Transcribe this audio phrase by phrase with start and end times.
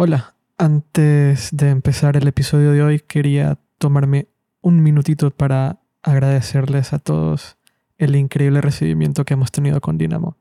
[0.00, 4.28] Hola, antes de empezar el episodio de hoy quería tomarme
[4.60, 7.56] un minutito para agradecerles a todos
[7.96, 10.36] el increíble recibimiento que hemos tenido con Dynamo.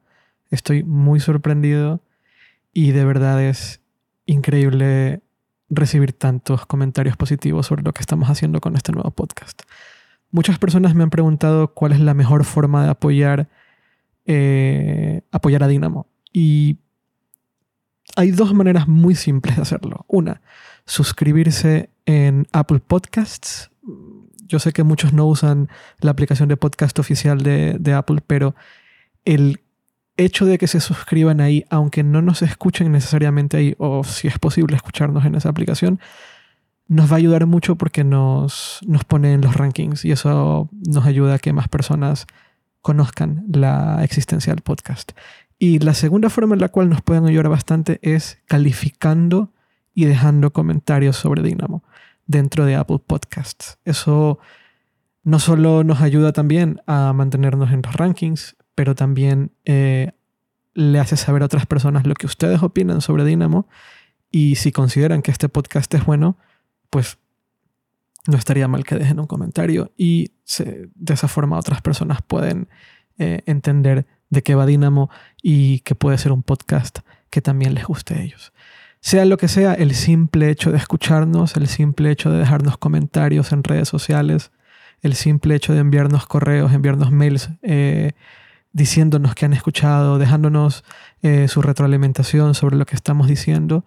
[0.52, 2.04] Estoy muy sorprendido
[2.72, 3.82] y de verdad es
[4.28, 5.24] increíble
[5.72, 9.64] recibir tantos comentarios positivos sobre lo que estamos haciendo con este nuevo podcast.
[10.30, 13.50] Muchas personas me han preguntado cuál es la mejor forma de apoyar,
[14.28, 16.06] eh, apoyar a Dynamo.
[16.32, 16.78] Y
[18.18, 20.04] hay dos maneras muy simples de hacerlo.
[20.08, 20.42] Una,
[20.86, 23.70] suscribirse en Apple Podcasts.
[24.48, 25.70] Yo sé que muchos no usan
[26.00, 28.56] la aplicación de podcast oficial de, Apple, pero
[29.24, 29.62] el
[30.18, 34.40] hecho de que se suscriban ahí, aunque no nos escuchen necesariamente ahí, o si es
[34.40, 36.00] posible escucharnos en esa aplicación,
[36.88, 41.06] nos va a ayudar mucho porque nos, nos pone en los rankings y eso nos
[41.06, 42.26] ayuda a que más personas
[42.82, 45.12] conozcan la existencia del podcast.
[45.60, 49.54] Y la segunda forma en la cual nos pueden ayudar bastante es calificando
[49.94, 51.84] y dejando comentarios sobre Dynamo
[52.28, 53.80] dentro de Apple Podcasts.
[53.84, 54.40] Eso
[55.24, 60.12] no solo nos ayuda también a mantenernos en los rankings, pero también eh,
[60.74, 63.68] le hace saber a otras personas lo que ustedes opinan sobre Dynamo
[64.30, 66.38] y si consideran que este podcast es bueno,
[66.92, 67.18] pues
[68.28, 72.70] no estaría mal que dejen un comentario y de esa forma otras personas pueden
[73.18, 75.10] eh, entender de qué va Dynamo
[75.42, 78.54] y que puede ser un podcast que también les guste a ellos.
[79.00, 83.52] Sea lo que sea, el simple hecho de escucharnos, el simple hecho de dejarnos comentarios
[83.52, 84.52] en redes sociales,
[85.02, 88.14] el simple hecho de enviarnos correos, enviarnos mails eh,
[88.74, 90.84] diciéndonos que han escuchado, dejándonos
[91.22, 93.86] eh, su retroalimentación sobre lo que estamos diciendo,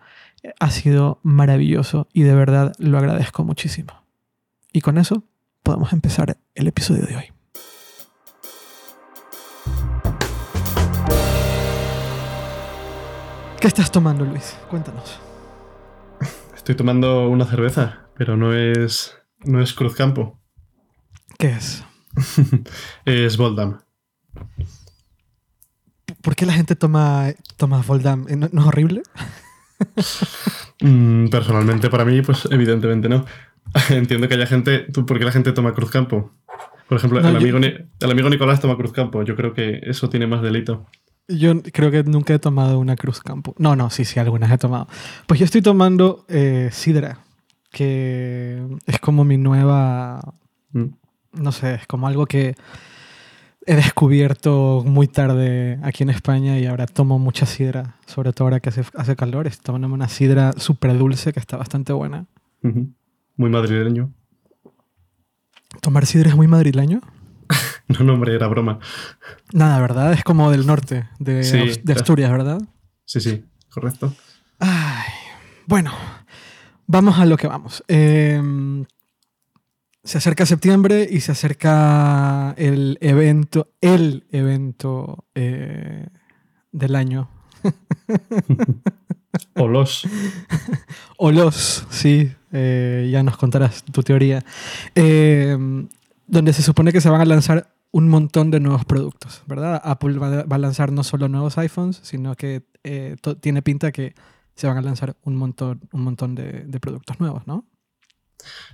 [0.58, 3.92] ha sido maravilloso y de verdad lo agradezco muchísimo.
[4.72, 5.24] Y con eso
[5.62, 7.24] podemos empezar el episodio de hoy.
[13.60, 14.56] ¿Qué estás tomando, Luis?
[14.70, 15.20] Cuéntanos.
[16.56, 20.40] Estoy tomando una cerveza, pero no es, no es Cruzcampo.
[21.38, 21.84] ¿Qué es?
[23.04, 23.80] es Voldam.
[26.22, 28.24] ¿Por qué la gente toma, toma Voldam?
[28.30, 29.02] ¿No, es horrible?
[30.82, 33.26] Mm, personalmente, para mí, pues evidentemente no.
[33.90, 34.86] Entiendo que haya gente.
[34.92, 36.32] ¿Por qué la gente toma Cruzcampo?
[36.88, 39.22] Por ejemplo, el, amigo, el amigo Nicolás toma Cruzcampo.
[39.22, 40.86] Yo creo que eso tiene más delito.
[41.30, 43.54] Yo creo que nunca he tomado una Cruz Campo.
[43.58, 44.88] No, no, sí, sí, algunas he tomado.
[45.26, 47.20] Pues yo estoy tomando eh, Sidra,
[47.70, 50.20] que es como mi nueva.
[50.72, 50.86] Mm.
[51.32, 52.56] No sé, es como algo que
[53.66, 58.60] he descubierto muy tarde aquí en España y ahora tomo mucha sidra, sobre todo ahora
[58.60, 59.46] que hace, hace calor.
[59.46, 62.26] Estoy tomando una sidra súper dulce que está bastante buena.
[63.36, 64.12] Muy madrileño.
[65.80, 67.00] ¿Tomar sidra es muy madrileño?
[67.98, 68.78] No, no, hombre, era broma.
[69.52, 70.12] Nada, ¿verdad?
[70.12, 71.40] Es como del norte, de,
[71.92, 72.60] Asturias, ¿verdad?
[73.04, 74.14] Sí, sí, correcto.
[74.60, 75.10] Ay,
[75.66, 75.92] bueno,
[76.86, 77.82] vamos a lo que vamos.
[77.88, 78.84] Em,
[80.04, 86.06] se acerca septiembre y se acerca el evento, el evento eh,
[86.70, 87.28] del año.
[89.56, 90.06] o los.
[91.16, 92.32] o los, sí.
[92.52, 94.44] Eh, ya nos contarás tu teoría.
[94.94, 95.88] Em,
[96.28, 99.80] donde se supone que se van a lanzar un montón de nuevos productos, ¿verdad?
[99.82, 104.14] Apple va, a lanzar no solo nuevos iPhones, sino que eh, tiene pinta que
[104.54, 107.66] se van a lanzar un montón, un montón de, productos nuevos, ¿no?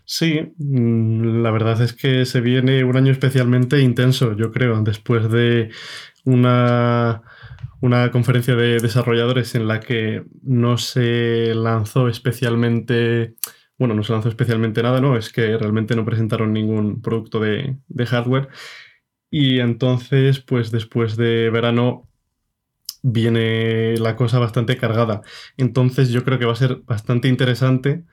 [0.04, 5.30] Sí, mm, la verdad es que se viene un año especialmente intenso, yo creo, después
[5.30, 5.70] de
[6.24, 7.22] una,
[7.80, 13.34] una conferencia de desarrolladores en la que no se lanzó especialmente
[13.78, 15.18] bueno, no se lanzó especialmente nada, ¿no?
[15.18, 18.48] Es que realmente no presentaron ningún producto de, de, hardware
[19.30, 22.08] y entonces, pues después de verano
[23.02, 25.22] viene la cosa bastante cargada.
[25.56, 28.04] Entonces yo creo que va a ser bastante interesante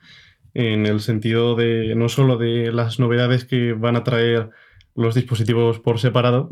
[0.54, 4.50] en el sentido de no solo de las novedades que van a traer
[4.94, 6.50] los dispositivos por separado,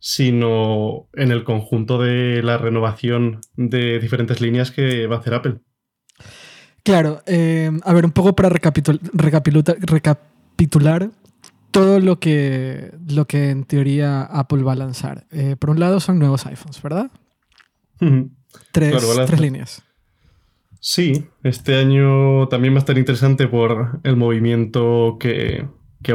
[0.00, 5.60] sino en el conjunto de la renovación de diferentes líneas que va a hacer Apple.
[6.82, 9.00] Claro, eh, a ver, un poco para recapitular
[11.74, 15.26] todo lo que, lo que en teoría Apple va a lanzar.
[15.32, 17.10] Eh, por un lado son nuevos iPhones, ¿verdad?
[18.70, 19.82] tres, líneas.
[20.78, 25.66] Sí, este año también va a estar interesante por el movimiento que,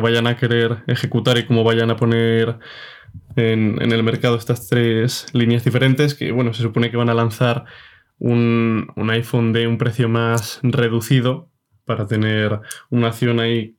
[0.01, 2.57] vayan a querer ejecutar y cómo vayan a poner
[3.35, 7.65] en, el mercado estas tres líneas diferentes, que bueno, se supone que van a lanzar
[8.17, 11.49] un, un iPhone de un precio más reducido
[11.83, 13.78] para tener una acción ahí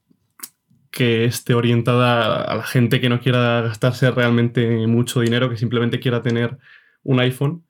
[0.90, 6.00] que esté orientada a la gente que no quiera gastarse realmente mucho dinero, que simplemente
[6.00, 6.58] quiera tener
[7.02, 7.64] un iPhone.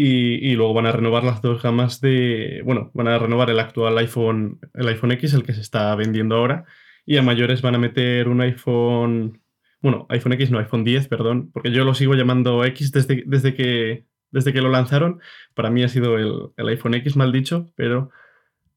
[0.00, 2.62] Y, luego van a renovar las dos gamas de.
[2.64, 6.36] Bueno, van a renovar el actual iPhone, el iPhone X, el que se está vendiendo
[6.36, 6.66] ahora.
[7.04, 9.40] Y a mayores van a meter un iPhone.
[9.82, 13.54] Bueno, iPhone X, no, iPhone 10, perdón, porque yo lo sigo llamando X desde, desde,
[13.54, 15.20] que, desde que lo lanzaron.
[15.54, 18.10] Para mí ha sido el, iPhone X, mal dicho, pero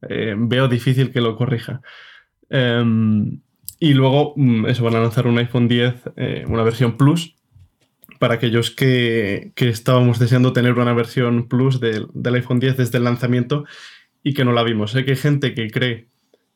[0.09, 1.81] eh, veo difícil que lo corrija.
[2.51, 3.39] Em,
[3.79, 7.35] y luego, mm, eso, van a lanzar un iPhone 10, eh, una versión Plus,
[8.19, 13.65] para aquellos que, estábamos deseando tener una versión Plus del, iPhone 10 desde el lanzamiento
[14.21, 14.91] y que no la vimos.
[14.91, 16.07] Sé que hay gente que cree,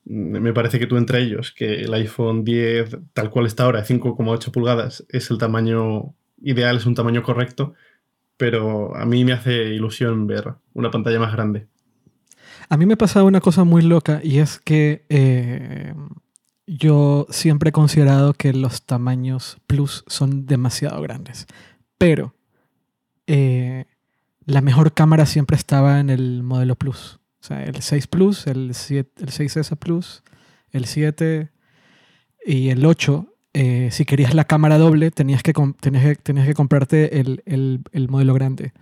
[0.05, 3.85] mm, me parece que tú entre ellos, que el iPhone 10 tal cual está ahora,
[3.85, 7.73] 5,8 pulgadas, es el tamaño ideal, es un tamaño correcto,
[8.37, 11.67] pero a mí me hace ilusión ver una pantalla más grande.
[12.69, 15.93] A mí me pasado una cosa muy loca y es que eh,
[16.67, 21.45] yo siempre he considerado que los tamaños Plus son demasiado grandes.
[21.97, 22.33] Pero
[23.27, 23.85] eh,
[24.45, 27.19] la mejor cámara siempre estaba en el modelo Plus.
[27.41, 30.23] O sea, el 6 Plus, el, 7, el 6S Plus,
[30.71, 31.51] el 7
[32.45, 33.27] y el 8.
[33.53, 36.17] Eh, si querías la cámara doble, tenías que, tenías
[36.47, 38.73] que, comprarte el, el modelo grande.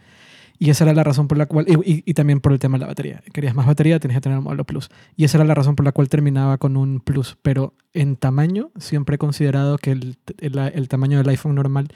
[0.59, 2.88] Y esa era la razón por la cual, y, también por el tema de la
[2.88, 3.21] batería.
[3.33, 4.89] Querías más batería, tenías que tener un modelo Plus.
[5.15, 7.38] Y esa era la razón por la cual terminaba con un Plus.
[7.41, 11.89] Pero en tamaño, siempre he considerado que el, el, tamaño del iPhone normal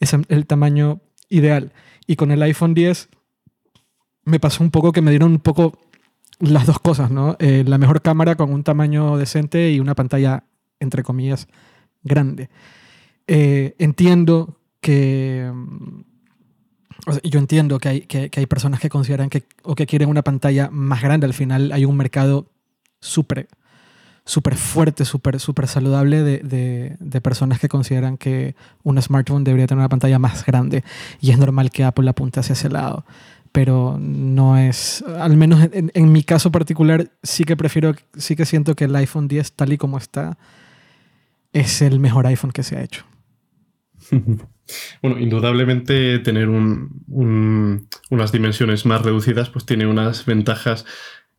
[0.00, 1.72] es el tamaño ideal.
[2.06, 3.08] Y con el iPhone 10
[4.24, 5.78] me pasó un poco que me dieron un poco
[6.40, 7.36] las dos cosas, ¿no?
[7.38, 10.44] Eh, la mejor cámara con un tamaño decente y una pantalla,
[10.80, 11.48] entre comillas,
[12.02, 12.50] grande.
[13.26, 15.50] Eh, entiendo que
[17.22, 20.70] yo entiendo que hay, que, hay, personas que consideran que, o que quieren una pantalla
[20.70, 21.26] más grande.
[21.26, 22.46] Al final hay un mercado
[23.00, 23.48] súper
[24.26, 29.80] súper fuerte, súper super saludable de, de, personas que consideran que un smartphone debería tener
[29.80, 30.82] una pantalla más grande.
[31.20, 33.04] Y es normal que Apple apunte hacia ese lado.
[33.52, 38.46] Pero no es, al menos en, en mi caso particular, sí que prefiero, sí que
[38.46, 40.38] siento que el iPhone 10 tal y como está,
[41.52, 43.04] es el mejor iPhone que se ha hecho.
[45.02, 50.86] Bueno, indudablemente tener unas dimensiones más reducidas pues tiene unas ventajas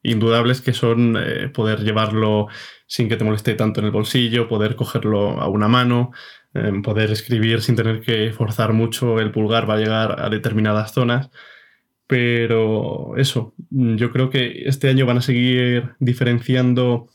[0.04, 2.48] indudables que son eh, poder llevarlo
[2.88, 6.12] sin que te moleste tanto en el bolsillo, poder cogerlo a una mano,
[6.54, 10.94] em, poder escribir sin tener que forzar mucho el pulgar va a llegar a determinadas
[10.94, 11.30] zonas.
[12.07, 17.10] Pero eso, yo creo que este año van a seguir diferenciando,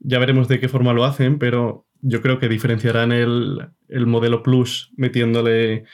[0.00, 3.68] ya veremos de qué forma lo hacen, pero yo creo que diferenciarán el,
[4.06, 5.84] modelo Plus metiéndole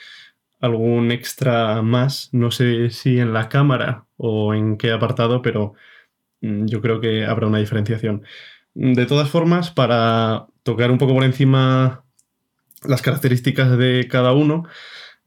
[0.59, 2.29] algún extra más.
[2.31, 5.73] No sé si en la cámara o en qué apartado, pero
[6.41, 8.23] mm, yo creo que habrá una diferenciación.
[8.73, 12.03] De todas formas, para tocar un poco por encima
[12.83, 14.63] las características de cada uno,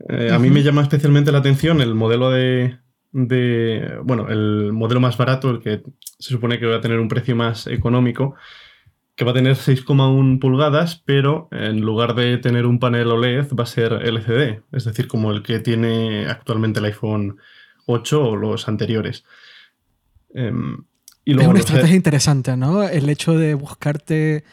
[0.09, 2.79] eh, a mí me llama especialmente la atención el modelo de,
[3.13, 5.83] de, bueno, el modelo más barato, el que
[6.19, 8.35] se supone que va a tener un precio más económico,
[9.15, 13.65] que va a tener 6,1 pulgadas, pero en lugar de tener un panel OLED va
[13.65, 17.39] a ser LCD, es decir, como el que tiene actualmente el iPhone
[17.87, 19.25] 8 o los anteriores.
[20.35, 20.85] Em,
[21.25, 22.83] y es una estrategia interesante, ¿no?
[22.83, 24.45] El hecho de buscarte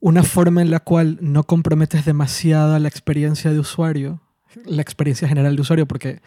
[0.00, 4.20] una forma en la cual no comprometes demasiado la experiencia de usuario,
[4.66, 6.20] la experiencia general de usuario, porque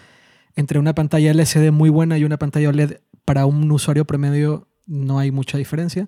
[0.56, 5.20] entre una pantalla LCD muy buena y una pantalla OLED para un usuario promedio no
[5.20, 6.08] hay mucha diferencia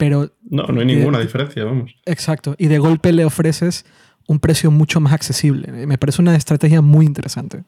[0.00, 0.32] pero...
[0.48, 1.94] No, no hay ninguna diferencia, vamos.
[2.06, 2.54] Exacto.
[2.56, 3.84] Y de golpe le ofreces
[4.26, 5.86] un precio mucho más accesible.
[5.86, 7.64] Me parece una estrategia muy interesante.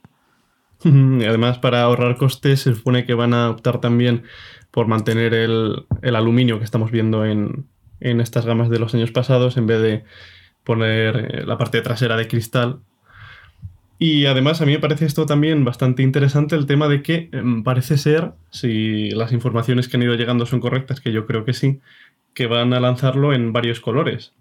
[0.83, 4.23] Y además, para ahorrar costes, se supone que van a optar también
[4.71, 7.67] por mantener el, aluminio que estamos viendo en,
[8.01, 10.05] estas gamas de los años pasados, en vez de
[10.65, 12.81] poner eh, la parte trasera de cristal.
[13.99, 17.63] Y además, a mí me parece esto también bastante interesante, el tema de que em,
[17.63, 21.53] parece ser, si las informaciones que han ido llegando son correctas, que yo creo que
[21.53, 21.79] sí,
[22.35, 24.33] que van a lanzarlo en varios colores.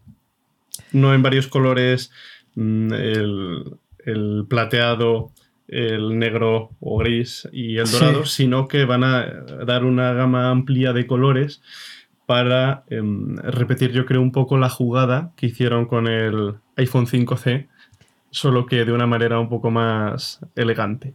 [0.92, 2.12] No en varios colores,
[2.56, 5.32] mm, el, plateado,
[5.68, 9.26] el negro o gris y el dorado, sino que van a
[9.66, 11.62] dar una gama amplia de colores
[12.26, 17.68] para em, repetir, yo creo, un poco la jugada que hicieron con el iPhone 5C,
[18.30, 21.14] solo que de una manera un poco más elegante.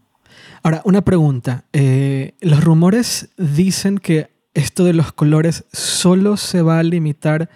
[0.62, 1.64] Ahora, una pregunta.
[1.72, 7.50] Eh, los rumores dicen que esto de los colores solo se va a limitar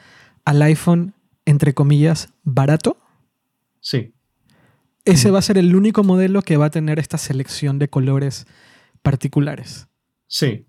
[0.45, 1.14] al iPhone,
[1.47, 2.99] entre comillas, barato.
[3.80, 4.12] Sí.
[5.07, 8.47] Ese va a ser el único modelo que va a tener esta selección de colores
[9.00, 9.88] particulares.
[10.26, 10.66] Sí.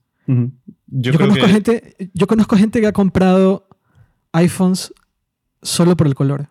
[0.88, 3.68] yo, conozco gente, yo conozco gente que ha comprado
[4.32, 4.94] iPhones
[5.62, 6.48] solo por el color.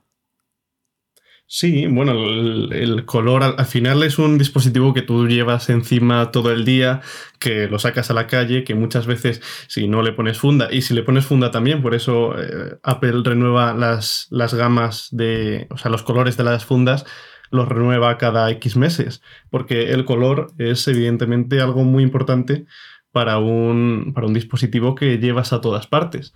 [1.52, 6.64] Sí, bueno, el, color al, final es un dispositivo que tú llevas encima todo el
[6.64, 7.00] día,
[7.40, 10.82] que lo sacas a la calle, que muchas veces si no le pones funda, y
[10.82, 15.76] si le pones funda también, por eso eh, Apple renueva las, las gamas de, o
[15.76, 17.04] sea, los colores de las fundas,
[17.50, 22.64] los renueva cada X meses, porque el color es evidentemente algo muy importante
[23.12, 26.32] para un, para un dispositivo que llevas a todas partes.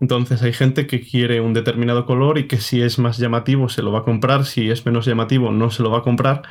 [0.00, 3.82] Entonces hay gente que quiere un determinado color y que si es más llamativo se
[3.82, 6.42] lo va a comprar, si es menos llamativo no se lo va a comprar.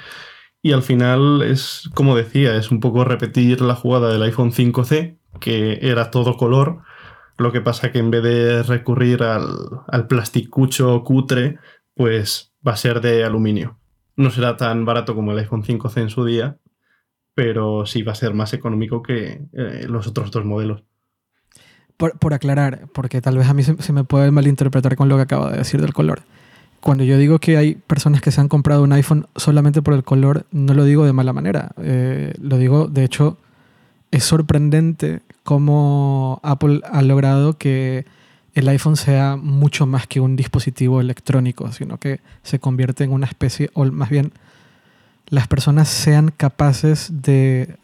[0.62, 5.18] Y al final es, como decía, es un poco repetir la jugada del iPhone 5C,
[5.40, 6.82] que era todo color.
[7.38, 9.46] Lo que pasa que en vez de recurrir al,
[9.88, 11.60] al plasticucho cutre,
[11.96, 13.80] pues va a ser de aluminio.
[14.16, 16.58] No será tan barato como el iPhone 5C en su día,
[17.34, 20.84] pero sí va a ser más económico que eh, los otros dos modelos.
[21.98, 25.50] Por, aclarar, porque tal vez a mí se, me puede malinterpretar con lo que acabo
[25.50, 26.22] de decir del color.
[26.80, 30.04] Cuando yo digo que hay personas que se han comprado un iPhone solamente por el
[30.04, 31.72] color, no lo digo de mala manera.
[31.82, 33.38] Eh, lo digo, de hecho,
[34.12, 38.06] es sorprendente cómo Apple ha logrado que
[38.54, 43.26] el iPhone sea mucho más que un dispositivo electrónico, sino que se convierte en una
[43.26, 44.34] especie, o más bien
[45.30, 47.76] las personas sean capaces de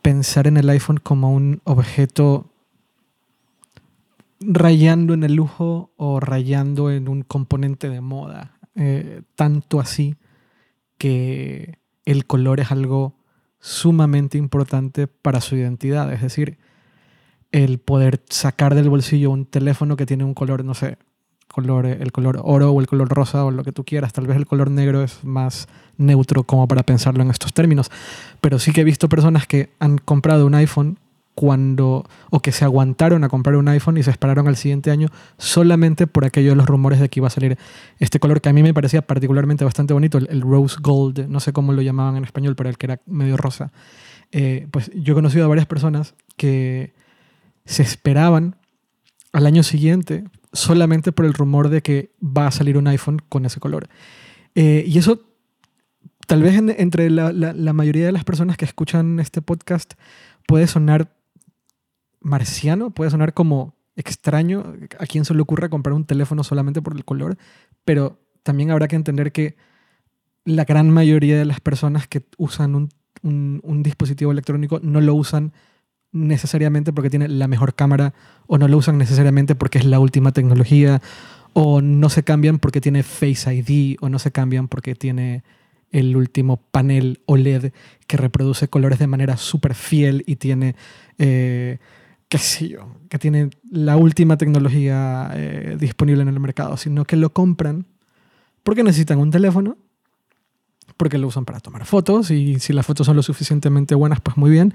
[0.00, 2.46] pensar en el iPhone como un objeto
[4.46, 8.58] rayando en el lujo o rayando en un componente de moda.
[8.74, 10.16] Eh, tanto así
[10.98, 13.16] que el color es algo
[13.60, 16.12] sumamente importante para su identidad.
[16.12, 16.58] Es decir,
[17.52, 20.98] el poder sacar del bolsillo un teléfono que tiene un color, no sé,
[21.56, 24.12] el color oro o el color rosa o lo que tú quieras.
[24.12, 27.90] Tal vez el color negro es más neutro como para pensarlo en estos términos.
[28.40, 30.98] Pero sí que he visto personas que han comprado un iPhone
[31.34, 35.08] cuando o que se aguantaron a comprar un iPhone y se esperaron al siguiente año
[35.38, 37.58] solamente por aquello de los rumores de que iba a salir
[37.98, 41.52] este color que a mí me parecía particularmente bastante bonito, el, rose gold, no sé
[41.52, 43.72] cómo lo llamaban en español, pero el que era medio rosa.
[44.30, 46.92] Eh, pues yo he conocido a varias personas que
[47.64, 48.56] se esperaban
[49.32, 53.46] al año siguiente solamente por el rumor de que va a salir un iPhone con
[53.46, 53.88] ese color.
[54.54, 55.20] Eh, y eso,
[56.26, 59.94] tal vez entre la, la mayoría de las personas que escuchan este podcast
[60.46, 61.10] puede sonar
[62.22, 66.96] marciano, puede sonar como extraño a quien se le ocurra comprar un teléfono solamente por
[66.96, 67.36] el color,
[67.84, 69.56] pero también habrá que entender que
[70.44, 72.88] la gran mayoría de las personas que usan un,
[73.22, 75.52] un, dispositivo electrónico no lo usan
[76.10, 78.12] necesariamente porque tiene la mejor cámara
[78.46, 81.00] o no lo usan necesariamente porque es la última tecnología
[81.52, 85.44] o no se cambian porque tiene Face ID o no se cambian porque tiene
[85.90, 87.72] el último panel OLED
[88.06, 90.74] que reproduce colores de manera súper fiel y tiene
[91.18, 91.78] eh,
[92.32, 97.16] qué sé yo, que tiene la última tecnología eh, disponible en el mercado, sino que
[97.16, 97.84] lo compran
[98.62, 99.76] porque necesitan un teléfono,
[100.96, 104.38] porque lo usan para tomar fotos y si las fotos son lo suficientemente buenas, pues
[104.38, 104.72] muy bien.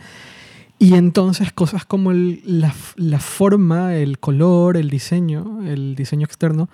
[0.77, 2.71] Y entonces cosas como la,
[3.19, 6.69] forma, el color, el diseño, el diseño externo,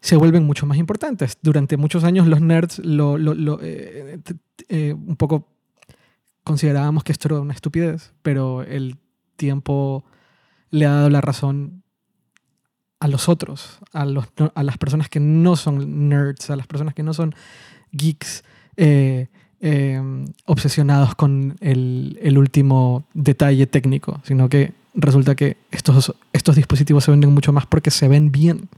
[0.00, 1.38] se vuelven mucho más importantes.
[1.42, 3.18] Durante muchos años los nerds lo,
[3.62, 4.20] eh,
[4.68, 5.48] eh, un poco
[6.44, 8.96] considerábamos que esto era una estupidez, pero el
[9.36, 10.04] tiempo
[10.70, 11.82] le ha dado la razón
[13.00, 16.94] a los otros, a, los, a las personas que no son nerds, a las personas
[16.94, 17.34] que no son
[17.92, 18.44] geeks
[18.76, 19.28] eh,
[19.60, 27.10] em, obsesionados con el, último detalle técnico, sino que resulta que estos, estos dispositivos se
[27.10, 28.68] venden mucho más porque se ven bien.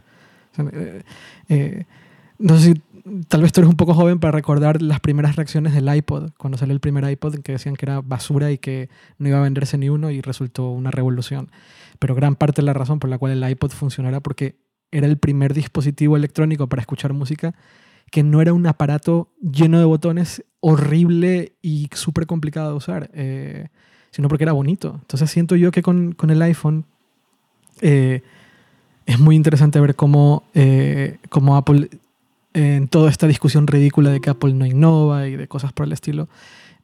[0.59, 1.03] Eh,
[1.49, 1.85] eh,
[2.39, 2.83] no sé si
[3.29, 6.59] tal vez tú eres un poco joven para recordar las primeras reacciones del iPod, cuando
[6.59, 9.79] salió el primer iPod, que decían que era basura y que no iba a venderse
[9.79, 11.51] ni uno y resultó una revolución.
[11.99, 14.57] Pero gran parte de la razón por la cual el iPod funcionara porque
[14.91, 17.55] era el primer dispositivo electrónico para escuchar música
[18.11, 23.69] que no era un aparato lleno de botones horrible y súper complicado de usar, eh,
[24.11, 24.99] sino porque era bonito.
[25.01, 26.87] Entonces siento yo que con, con el iPhone
[27.81, 28.23] eh,
[29.07, 31.89] es muy interesante ver cómo, eh, cómo Apple
[32.57, 35.93] en toda esta discusión ridícula de que Apple no innova y de cosas por el
[35.93, 36.29] estilo,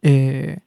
[0.03, 0.59] eh,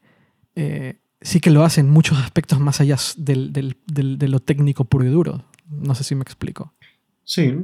[0.55, 4.85] eh, sí que lo hace en muchos aspectos más allá del, del, de lo técnico
[4.85, 5.45] puro y duro.
[5.69, 6.73] No sé si me explico.
[7.23, 7.55] Sí,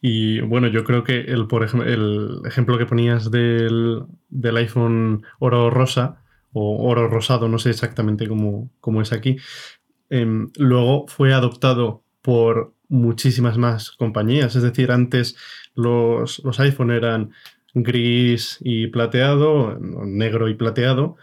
[0.00, 5.24] y bueno, yo creo que el, por ejemplo, el ejemplo que ponías del, del, iPhone
[5.40, 9.38] oro rosa o oro rosado, no sé exactamente cómo, cómo es aquí,
[10.08, 14.56] em, luego fue adoptado por muchísimas más compañías.
[14.56, 15.36] Es decir, antes
[15.74, 17.30] los, los iPhone eran
[17.74, 21.16] gris y plateado, negro y plateado,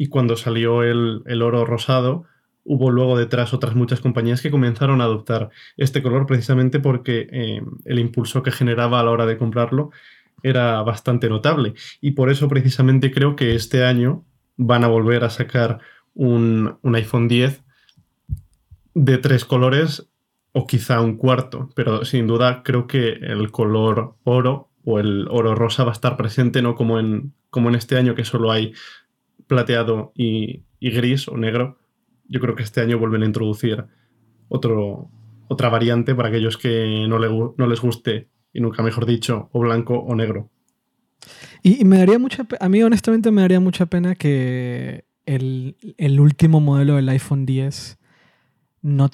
[0.00, 2.24] y cuando salió el, oro rosado,
[2.64, 7.60] hubo luego detrás otras muchas compañías que comenzaron a adoptar este color precisamente porque eh,
[7.84, 9.90] el impulso que generaba a la hora de comprarlo
[10.42, 11.74] era bastante notable.
[12.00, 14.24] Y por eso precisamente creo que este año
[14.56, 15.80] van a volver a sacar
[16.14, 17.62] un, un iPhone 10
[18.94, 20.09] de tres colores
[20.52, 25.54] o quizá un cuarto, pero sin duda creo que el color oro o el oro
[25.54, 28.72] rosa va a estar presente, no como en, como en este año que solo hay
[29.46, 31.78] plateado y, gris o negro.
[32.28, 33.84] Yo creo que este año vuelven a introducir
[34.48, 35.10] otro,
[35.48, 39.94] otra variante para aquellos que no, no les guste, y nunca mejor dicho, o blanco
[39.98, 40.50] o negro.
[41.62, 46.60] Y, me daría mucha a mí honestamente me daría mucha pena que el, el último
[46.60, 47.98] modelo del iPhone 10
[48.82, 49.10] no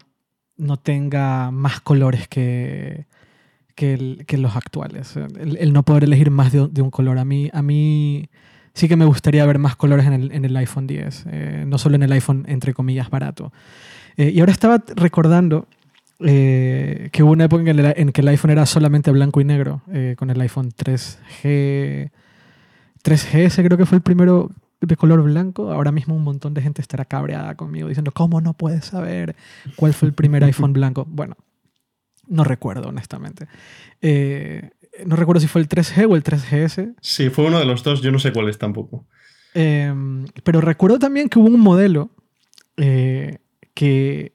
[0.57, 3.07] no tenga más colores que,
[3.75, 5.17] que, los actuales.
[5.17, 7.19] El, no poder elegir más de, un color.
[7.19, 8.29] A mí, a mí
[8.73, 11.79] sí que me gustaría ver más colores en el, en el iPhone 10, eh, no
[11.79, 13.53] solo en el iPhone, entre comillas, barato.
[14.17, 15.69] Eh, y ahora estaba recordando
[16.21, 19.83] eh, que hubo una época en, en, que el iPhone era solamente blanco y negro,
[20.17, 22.11] con el iPhone 3G.
[23.05, 26.83] 3GS creo que fue el primero de color blanco, ahora mismo un montón de gente
[26.83, 29.37] estará cabreada conmigo diciendo, ¿cómo no puedes saber
[29.75, 31.07] cuál fue el primer iPhone blanco?
[31.09, 31.37] Bueno,
[32.27, 33.47] no recuerdo, honestamente.
[34.01, 34.71] Eh,
[35.05, 36.95] no recuerdo si fue el 3G o el 3GS.
[37.01, 39.07] Sí, fue uno de los dos, yo no sé cuál es tampoco.
[39.55, 42.11] Em, pero recuerdo también que hubo un modelo
[42.77, 43.39] eh,
[43.75, 44.33] que,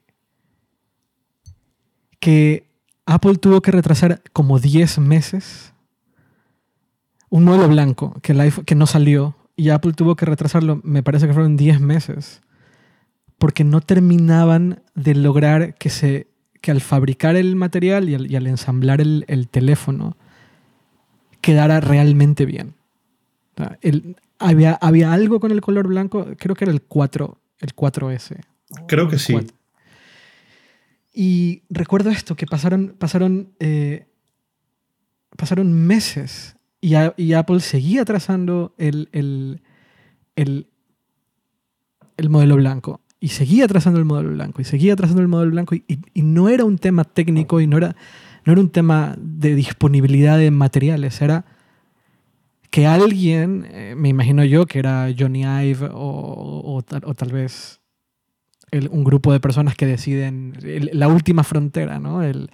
[2.18, 2.66] que
[3.06, 5.72] Apple tuvo que retrasar como 10 meses.
[7.28, 11.04] Un modelo blanco que, el iPhone, que no salió y Apple tuvo que retrasarlo, me
[11.04, 12.40] parece que fueron 10 meses,
[13.38, 16.26] porque no terminaban de lograr que, se,
[16.60, 20.16] que al fabricar el material y al, ensamblar el, teléfono
[21.40, 22.74] quedara realmente bien.
[24.40, 28.40] había, había algo con el color blanco, creo que era el 4, el 4S.
[28.88, 29.36] Creo que sí.
[31.14, 34.08] Y recuerdo esto, que pasaron, pasaron, eh,
[35.36, 39.62] pasaron meses y, Apple seguía trazando el, el,
[40.34, 40.68] el,
[42.28, 43.00] modelo blanco.
[43.20, 44.60] Y seguía trazando el modelo blanco.
[44.60, 45.76] Y seguía trazando el modelo blanco.
[45.76, 47.94] Y, no era un tema técnico y no era,
[48.44, 51.22] no era un tema de disponibilidad de materiales.
[51.22, 51.44] Era
[52.70, 57.80] que alguien, eh, me imagino yo, que era Johnny Ive o, tal, vez
[58.90, 60.54] un grupo de personas que deciden
[60.92, 62.24] la última frontera, ¿no?
[62.24, 62.50] El,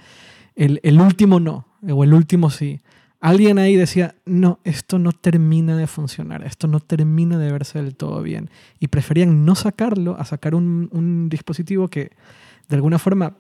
[0.55, 2.81] el, último no, o el último sí
[3.21, 7.97] alguien ahí decía, no, esto no termina de funcionar, esto no termina de verse del
[7.97, 8.51] todo bien.
[8.79, 12.13] Y preferían no sacarlo a sacar un, dispositivo que
[12.69, 13.37] de alguna forma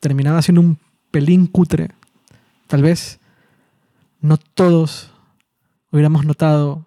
[0.00, 0.78] terminaba siendo un
[1.10, 1.90] pelín cutre.
[2.66, 3.20] Tal vez
[4.20, 5.12] no todos
[5.90, 6.86] hubiéramos notado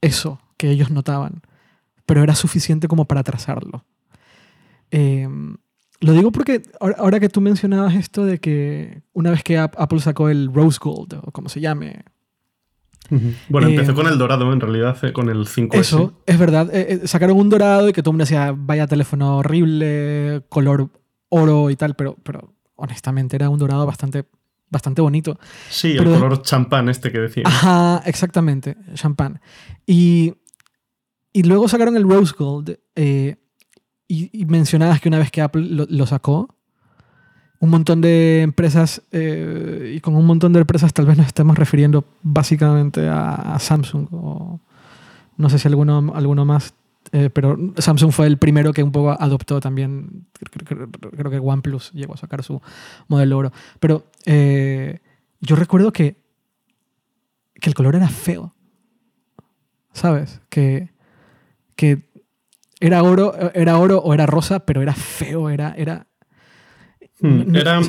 [0.00, 1.42] eso que ellos notaban,
[2.06, 3.84] pero era suficiente como para trazarlo.
[4.90, 5.28] Eh,
[6.00, 10.30] lo digo porque ahora que tú mencionabas esto de que una vez que Apple sacó
[10.30, 12.04] el Rose Gold, o como se llame.
[13.48, 15.78] Bueno, empezó con el dorado, en realidad, eh, con el 5S.
[15.78, 16.72] Eso, es verdad.
[16.72, 20.90] Eh, eh, sacaron un dorado y que todo el mundo decía, vaya teléfono horrible, color
[21.28, 24.26] oro y tal, pero, pero honestamente era un dorado bastante,
[24.70, 25.38] bastante bonito.
[25.68, 27.42] Sí, el color champán este que decía.
[27.46, 29.40] Ajá, exactamente, champán.
[29.86, 30.34] Y,
[31.32, 32.78] y luego sacaron el Rose Gold.
[34.12, 36.52] Y, mencionabas que una vez que Apple lo, sacó,
[37.60, 41.56] un montón de empresas, eh, y con un montón de empresas tal vez nos estemos
[41.56, 44.58] refiriendo básicamente a, Samsung, o
[45.36, 46.74] no sé si alguno, alguno más,
[47.12, 52.14] eh, pero Samsung fue el primero que un poco adoptó también, creo, que OnePlus llegó
[52.14, 52.60] a sacar su
[53.06, 53.52] modelo oro.
[53.78, 54.98] Pero eh,
[55.40, 56.16] yo recuerdo que,
[57.54, 58.56] que el color era feo,
[59.92, 60.40] ¿sabes?
[60.48, 60.90] Que,
[61.76, 62.09] que
[62.80, 65.74] era oro, era oro o era rosa, pero era feo, era...
[65.76, 66.06] Era,
[67.20, 67.80] hmm, era,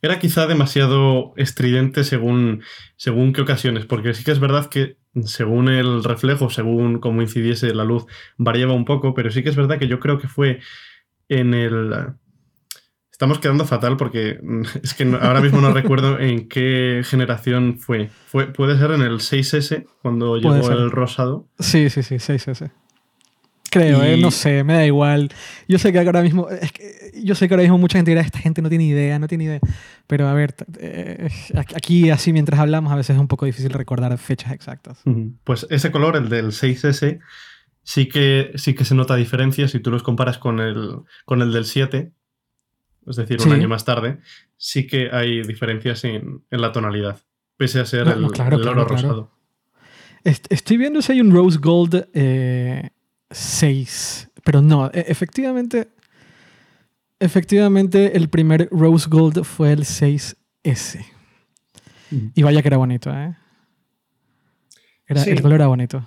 [0.00, 2.62] era quizá demasiado estridente según,
[2.96, 7.74] según qué ocasiones, porque sí que es verdad que según el reflejo, según cómo incidiese
[7.74, 8.06] la luz,
[8.38, 10.60] variaba un poco, pero sí que es verdad que yo creo que fue
[11.28, 12.14] en el...
[13.10, 14.40] Estamos quedando fatal porque
[14.82, 18.08] es que ahora mismo no recuerdo en qué generación fue.
[18.26, 18.46] fue.
[18.46, 21.48] Puede ser en el 6S, cuando llegó el rosado.
[21.58, 22.70] Sí, sí, sí, 6S.
[23.72, 25.30] Creo, eh, no sé, me da igual.
[25.66, 28.20] Yo sé que ahora mismo, es que yo sé que ahora mismo mucha gente dirá,
[28.20, 29.60] esta gente no tiene idea, no tiene idea.
[30.06, 31.30] Pero a ver, eh,
[31.74, 35.02] aquí así mientras hablamos a veces es un poco difícil recordar fechas exactas.
[35.44, 37.20] Pues ese color, el del 6S,
[37.82, 41.50] sí que, sí que se nota diferencia si tú los comparas con el, con el
[41.50, 42.12] del 7,
[43.06, 44.18] es decir, un año más tarde,
[44.58, 47.22] sí que hay diferencias en, la tonalidad,
[47.56, 49.30] pese a ser el, oro rosado.
[50.24, 52.90] Estoy viendo si hay un rose gold eh,
[53.32, 54.30] 6.
[54.44, 55.88] Pero no, e, efectivamente,
[57.20, 61.04] efectivamente el primer Rose Gold fue el 6S.
[62.34, 63.34] Y vaya que era bonito, ¿eh?
[65.06, 66.06] El color era bonito.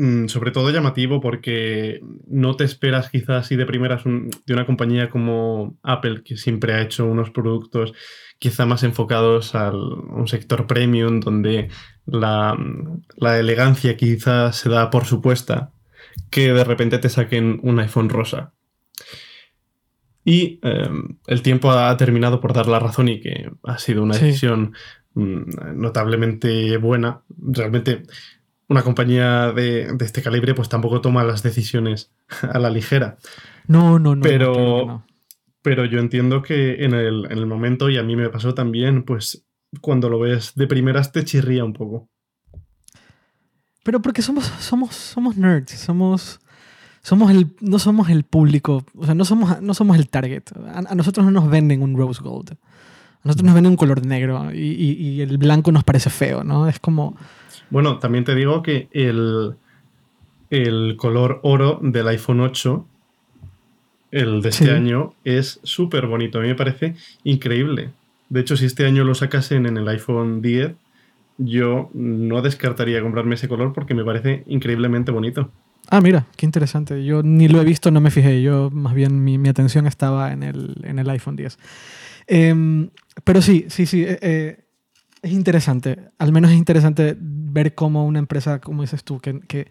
[0.00, 5.10] Mm, sobre todo llamativo porque no te esperas quizás así de primeras de una compañía
[5.10, 7.94] como Apple, que siempre ha hecho unos productos
[8.38, 11.68] quizá más enfocados a un sector premium, donde
[12.06, 12.56] la,
[13.40, 15.72] elegancia quizás se da por supuesta,
[16.30, 18.52] que de repente te saquen un iPhone rosa.
[20.24, 24.16] Y em, el tiempo ha terminado por dar la razón y que ha sido una
[24.16, 24.74] decisión
[25.14, 27.22] mm, notablemente buena.
[27.38, 28.02] Realmente
[28.68, 33.16] una compañía de, este calibre pues tampoco toma las decisiones a la ligera.
[33.66, 34.22] No, no, no.
[34.22, 35.04] Pero,
[35.62, 39.46] pero yo entiendo que en el, momento, y a mí me pasó también, pues
[39.80, 42.08] cuando lo ves de primeras te chirría un poco.
[43.82, 46.40] Pero porque somos, somos, somos nerds, somos,
[47.02, 50.44] somos el, no somos el público, o sea, no somos, no somos el target.
[50.74, 52.52] A, nosotros no nos venden un rose gold.
[52.52, 52.56] A
[53.24, 56.68] nosotros nos venden un color negro y, y el blanco nos parece feo, ¿no?
[56.68, 57.16] Es como
[57.70, 59.56] bueno, también te digo que el,
[60.50, 62.86] el color oro del iPhone 8,
[64.10, 66.38] el de este año, es súper bonito.
[66.38, 67.90] A mí me parece increíble.
[68.30, 70.72] De hecho, si este año lo sacasen en el iPhone 10,
[71.38, 75.50] yo no descartaría comprarme ese color porque me parece increíblemente bonito.
[75.90, 77.04] Ah, mira, qué interesante.
[77.04, 78.42] Yo ni lo he visto, no me fijé.
[78.42, 81.58] Yo, más bien, mi, atención estaba en el, en el iPhone 10.
[82.26, 82.90] Em,
[83.24, 84.02] pero sí, sí, sí.
[84.02, 84.64] Eh, eh,
[85.22, 86.10] es interesante.
[86.18, 89.70] Al menos es interesante ver cómo una empresa, como dices tú, que, que,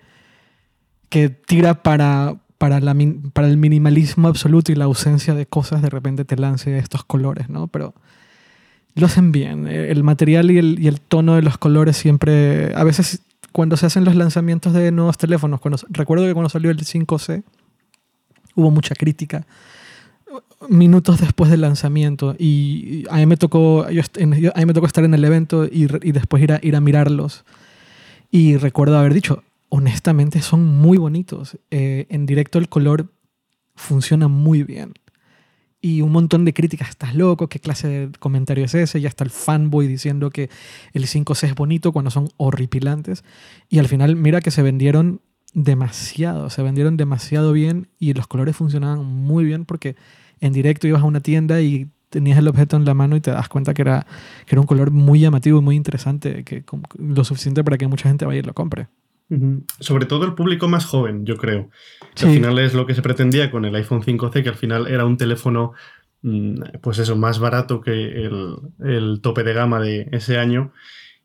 [1.10, 2.95] que tira para, para, la,
[3.34, 7.49] para el minimalismo absoluto y la ausencia de cosas, de repente te lance estos colores,
[7.49, 7.67] ¿no?
[7.67, 7.93] Pero
[8.97, 9.67] lo hacen bien.
[9.67, 12.73] El material y el, y el tono de los colores siempre...
[12.75, 16.77] A veces cuando se hacen los lanzamientos de nuevos teléfonos, recuerdo que cuando salió el
[16.77, 17.43] 5C,
[18.55, 19.45] hubo mucha crítica
[20.69, 25.13] minutos después del lanzamiento y a mí me tocó, a mí me tocó estar en
[25.13, 27.45] el evento y, y, después ir a, ir a mirarlos.
[28.31, 31.57] Y recuerdo haber dicho, honestamente son muy bonitos.
[31.71, 33.12] Eh, en directo el color
[33.75, 34.93] funciona muy bien.
[35.79, 39.23] Y un montón de críticas, estás loco, qué clase de comentario es ese, ya está
[39.23, 40.49] el fanboy diciendo que
[40.93, 43.23] el 5C es bonito cuando son horripilantes.
[43.69, 45.21] Y al final mira que se vendieron
[45.53, 49.95] demasiado, se vendieron demasiado bien y los colores funcionaban muy bien porque
[50.39, 53.31] en directo ibas a una tienda y tenías el objeto en la mano y te
[53.31, 54.05] das cuenta que era,
[54.45, 56.63] que era un color muy llamativo y muy interesante, que
[56.97, 58.87] lo suficiente para que mucha gente vaya y lo compre.
[59.79, 61.69] Sobre todo el público más joven, yo creo.
[62.21, 65.05] Al final es lo que se pretendía con el iPhone 5C, que al final era
[65.05, 65.73] un teléfono,
[66.21, 70.71] mm, pues eso, más barato que el, el tope de gama de ese año.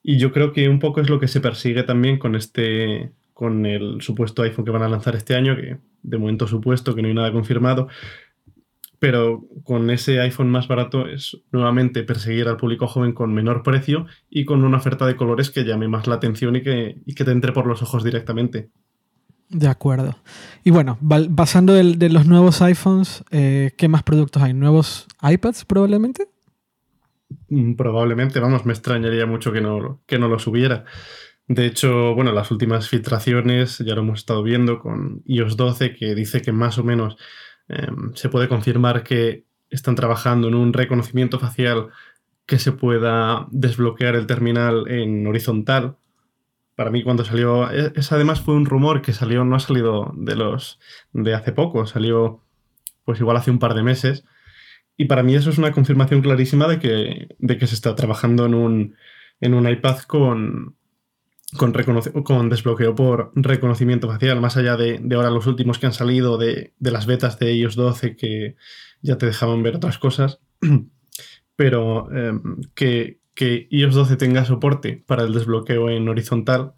[0.02, 3.66] Y yo creo que un poco es lo que se persigue también con este, con
[3.66, 7.08] el supuesto iPhone que van a lanzar este año, que de momento supuesto, que no
[7.08, 7.88] hay nada confirmado,
[9.02, 14.06] pero con ese iPhone más barato es nuevamente perseguir al público joven con menor precio
[14.30, 17.32] y con una oferta de colores que llame más la atención y que, que te
[17.32, 18.70] entre por los ojos directamente.
[19.48, 20.18] De acuerdo.
[20.62, 21.00] Y bueno,
[21.34, 24.54] pasando de, los nuevos iPhones, eh, ¿qué más productos hay?
[24.54, 26.28] ¿Nuevos iPads probablemente?
[27.48, 30.84] Mm, probablemente, vamos, me extrañaría mucho que no, que no los hubiera.
[31.48, 36.14] De hecho, bueno, las últimas filtraciones ya lo hemos estado viendo con iOS 12, que
[36.14, 37.16] dice que más o menos
[37.72, 41.88] em, se puede confirmar que están trabajando en un reconocimiento facial
[42.46, 45.96] que se pueda desbloquear el terminal en horizontal.
[46.76, 50.12] Para mí cuando salió, e, ese además fue un rumor que salió, no ha salido
[50.14, 50.78] de los
[51.12, 52.42] de hace poco, salió
[53.04, 54.24] pues igual hace un par de meses.
[54.96, 58.46] Y para mí eso es una confirmación clarísima de que, de que se está trabajando
[58.46, 58.96] en un,
[59.40, 60.76] en un iPad con,
[61.56, 66.72] con, desbloqueo por reconocimiento facial, más allá de, ahora los últimos que han salido de,
[66.80, 68.56] las betas de iOS 12 que
[69.02, 70.40] ya te dejaban ver otras cosas,
[71.56, 73.20] pero em, que,
[73.70, 76.74] iOS 12 tenga soporte para el desbloqueo en horizontal,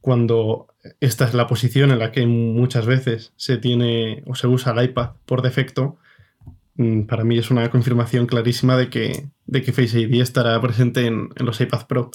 [0.00, 0.68] cuando
[1.00, 4.84] esta es la posición en la que muchas veces se tiene o se usa el
[4.84, 5.98] iPad por defecto,
[6.76, 11.06] mm, para mí es una confirmación clarísima de que, de que Face ID estará presente
[11.06, 12.10] en, en los iPad Pro.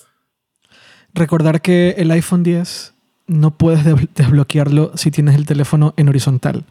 [1.15, 2.93] Recordar que el iPhone 10
[3.27, 6.65] no puedes desbloquearlo si tienes el teléfono en horizontal.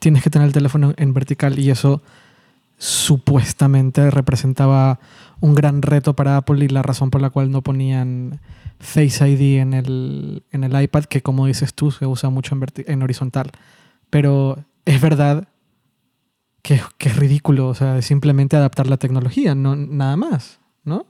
[0.00, 2.02] Tienes que tener el teléfono en vertical y eso
[2.76, 4.98] supuestamente representaba
[5.40, 8.40] un gran reto para Apple y la razón por la cual no ponían
[8.80, 12.66] Face ID en el, en el iPad, que como dices tú, se usa mucho en,
[12.86, 13.50] en horizontal.
[14.10, 15.48] Pero es verdad
[16.62, 21.06] que, que, es ridículo, o sea, simplemente adaptar la tecnología, no, nada más, ¿no?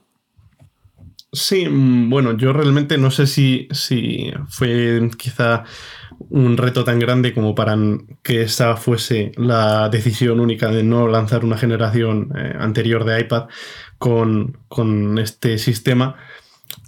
[1.33, 5.63] Sí, mm, bueno, yo realmente no sé si, si fue quizá
[6.29, 7.75] un reto tan grande como para
[8.21, 13.47] que esa fuese la decisión única de no lanzar una generación eh, anterior de iPad
[13.97, 16.15] con, este sistema.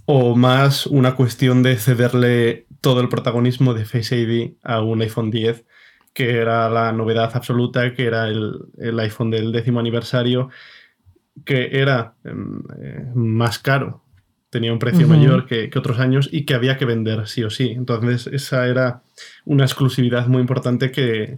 [0.06, 5.32] o más una cuestión de cederle todo el protagonismo de Face ID a un iPhone
[5.32, 5.66] 10,
[6.14, 10.50] que era la novedad absoluta, que era el, iPhone del décimo aniversario,
[11.46, 14.05] que era em, eh, más caro,
[14.56, 17.72] tenía un precio mayor que, otros años y que había que vender sí o sí.
[17.72, 19.02] Entonces esa era
[19.44, 21.38] una exclusividad muy importante que,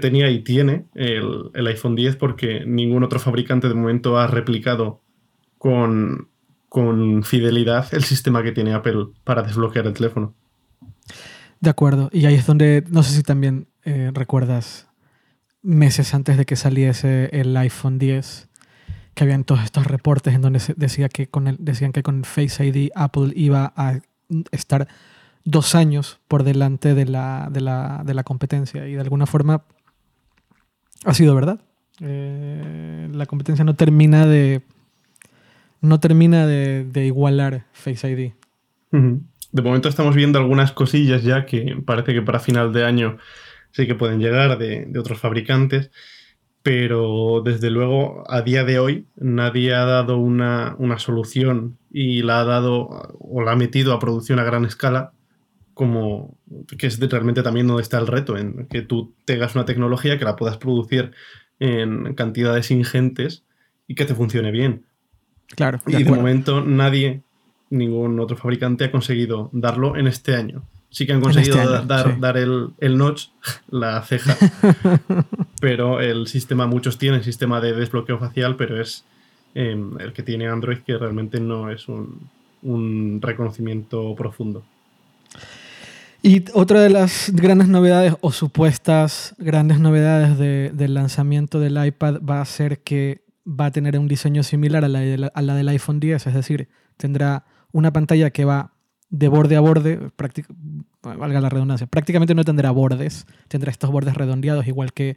[0.00, 5.00] tenía y tiene el, el iPhone 10 porque ningún otro fabricante de momento ha replicado
[5.56, 6.28] con
[6.68, 10.34] con fidelidad el sistema que tiene Apple para desbloquear el teléfono.
[11.60, 12.10] De acuerdo.
[12.12, 14.86] Y ahí es donde, no sé si también eh, recuerdas,
[15.62, 18.47] meses antes de que saliese el iPhone 10,
[19.18, 22.64] que habían todos estos reportes en donde decía que con el, decían que con Face
[22.64, 23.98] ID Apple iba a
[24.52, 24.86] estar
[25.42, 28.86] dos años por delante de la, de la, competencia.
[28.86, 29.64] Y de alguna forma
[31.04, 31.60] ha sido verdad.
[32.00, 34.62] Eh, la competencia no termina de
[35.80, 38.32] no termina de, igualar Face ID.
[38.92, 43.18] De momento estamos viendo algunas cosillas ya que parece que para final de año
[43.72, 45.90] sí que pueden llegar de, otros fabricantes,
[46.68, 52.44] pero desde luego a día de hoy nadie ha dado una, solución y la ha
[52.44, 55.12] dado o la ha metido a producción a gran escala
[55.72, 56.36] como
[56.76, 60.26] que es realmente también donde está el reto, en que tú tengas una tecnología que
[60.26, 61.12] la puedas producir
[61.58, 63.44] en cantidades ingentes
[63.86, 64.84] y que te funcione bien.
[65.56, 65.80] Claro.
[65.86, 67.22] y de momento nadie,
[67.70, 70.64] ningún otro fabricante ha conseguido darlo en este año.
[70.90, 73.28] Sí que han conseguido este dar, dar el, el, notch,
[73.70, 74.36] la ceja,
[75.60, 79.04] pero el sistema, muchos tienen sistema de desbloqueo facial, pero es
[79.54, 82.28] em, el que tiene Android que realmente no es un,
[82.62, 84.64] un reconocimiento profundo.
[86.22, 92.20] Y otra de las grandes novedades o supuestas grandes novedades de, del lanzamiento del iPad
[92.28, 95.00] va a ser que va a tener un diseño similar a la,
[95.54, 98.72] del iPhone 10, es decir, tendrá una pantalla que va
[99.10, 100.10] de borde a borde,
[101.02, 105.16] valga la redundancia, prácticamente no tendrá bordes, tendrá estos bordes redondeados igual que,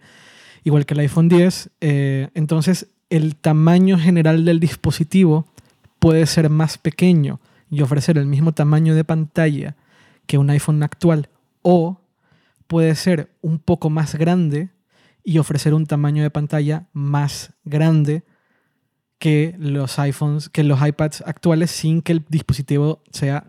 [0.64, 1.72] igual que el iPhone 10.
[1.82, 5.46] Eh, entonces, el tamaño general del dispositivo
[6.00, 9.76] puede ser más pequeño y ofrecer el mismo tamaño de pantalla
[10.26, 11.30] que un iPhone actual,
[11.62, 12.02] o
[12.68, 14.70] puede ser un poco más grande
[15.24, 18.24] y ofrecer un tamaño de pantalla más grande
[19.20, 23.46] que los iPhones, que los iPads actuales sin que el dispositivo sea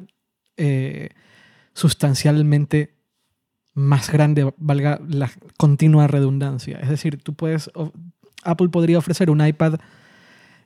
[0.56, 1.10] eh,
[1.72, 2.94] sustancialmente
[3.74, 6.78] más grande, valga la continua redundancia.
[6.80, 7.70] Es decir, tú puedes,
[8.44, 9.74] Apple podría ofrecer un iPad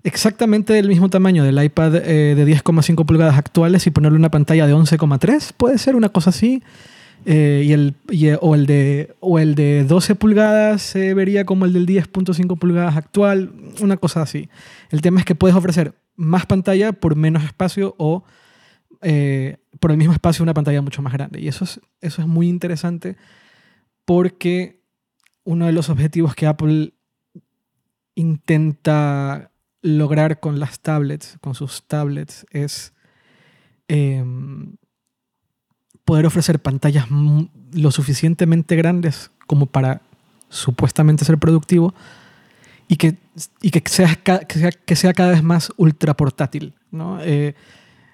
[0.02, 4.66] exactamente del mismo tamaño del iPad eh, de 10,5 pulgadas actuales y ponerle una pantalla
[4.66, 6.62] de 11,3, puede ser una cosa así.
[7.28, 7.94] Eh, y el,
[8.40, 12.96] o, el de, o el de 12 pulgadas se vería como el del 10.5 pulgadas
[12.96, 14.48] actual, una cosa así.
[14.90, 18.22] El tema es que puedes ofrecer más pantalla por menos espacio o
[19.08, 21.40] eh, por el mismo espacio una pantalla mucho más grande.
[21.40, 23.16] Y eso es, eso es muy interesante
[24.04, 24.82] porque
[25.44, 26.92] uno de los objetivos que Apple
[28.16, 32.94] intenta lograr con las tablets, con sus tablets, es
[33.86, 34.74] em,
[36.04, 37.06] poder ofrecer pantallas
[37.74, 40.02] lo suficientemente grandes como para
[40.48, 41.94] supuestamente ser productivo
[42.88, 43.18] y que,
[43.62, 46.74] y que, sea, que, sea, cada vez más ultra portátil.
[46.90, 47.20] ¿no?
[47.22, 47.54] Eh,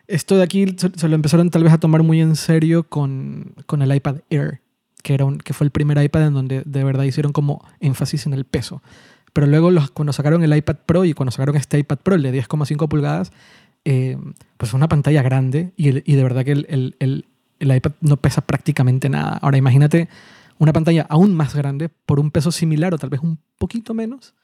[0.06, 3.82] esto de aquí se, lo empezaron tal vez a tomar muy en serio con, con
[3.82, 4.60] el iPad Air,
[5.02, 8.26] que, era un, que fue el primer iPad en donde de verdad hicieron como énfasis
[8.26, 8.82] en el peso.
[9.32, 12.32] Pero luego cuando sacaron el iPad Pro y cuando sacaron este iPad Pro, el de
[12.42, 13.32] 10,5 pulgadas,
[13.84, 14.16] eh,
[14.58, 17.26] pues una pantalla grande y, y de verdad que el, el,
[17.58, 19.38] el iPad no pesa prácticamente nada.
[19.40, 20.08] Ahora imagínate
[20.58, 24.34] una pantalla aún más grande por un peso similar o tal vez un poquito menos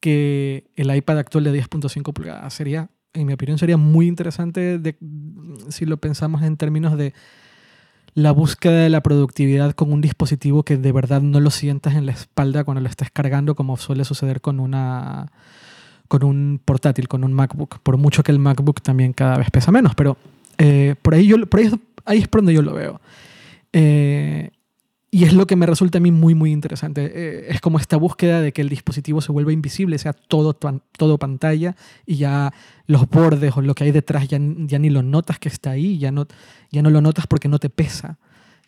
[0.00, 2.52] que el iPad actual de 10.5 pulgadas.
[2.54, 4.80] Sería, en mi opinión, sería muy interesante
[5.68, 7.14] si lo pensamos en términos de
[8.14, 12.06] la búsqueda de la productividad con un dispositivo que de verdad no lo sientas en
[12.06, 15.30] la espalda cuando lo estés cargando, como suele suceder con una
[16.08, 17.80] con un portátil, con un MacBook.
[17.80, 20.16] Por mucho que el MacBook también cada vez pesa menos, pero
[20.56, 21.70] eh, por, ahí yo, por ahí
[22.06, 23.00] ahí es por donde yo lo veo.
[23.72, 24.50] Eh,
[25.10, 27.10] y es lo que me resulta a mí muy, muy interesante.
[27.14, 31.18] Eh, es como esta búsqueda de que el dispositivo se vuelva invisible, sea todo, todo
[31.18, 32.52] pantalla y ya
[32.86, 35.98] los bordes o lo que hay detrás ya, ya ni lo notas que está ahí,
[35.98, 36.26] ya no,
[36.70, 38.18] ya no lo notas porque no te pesa.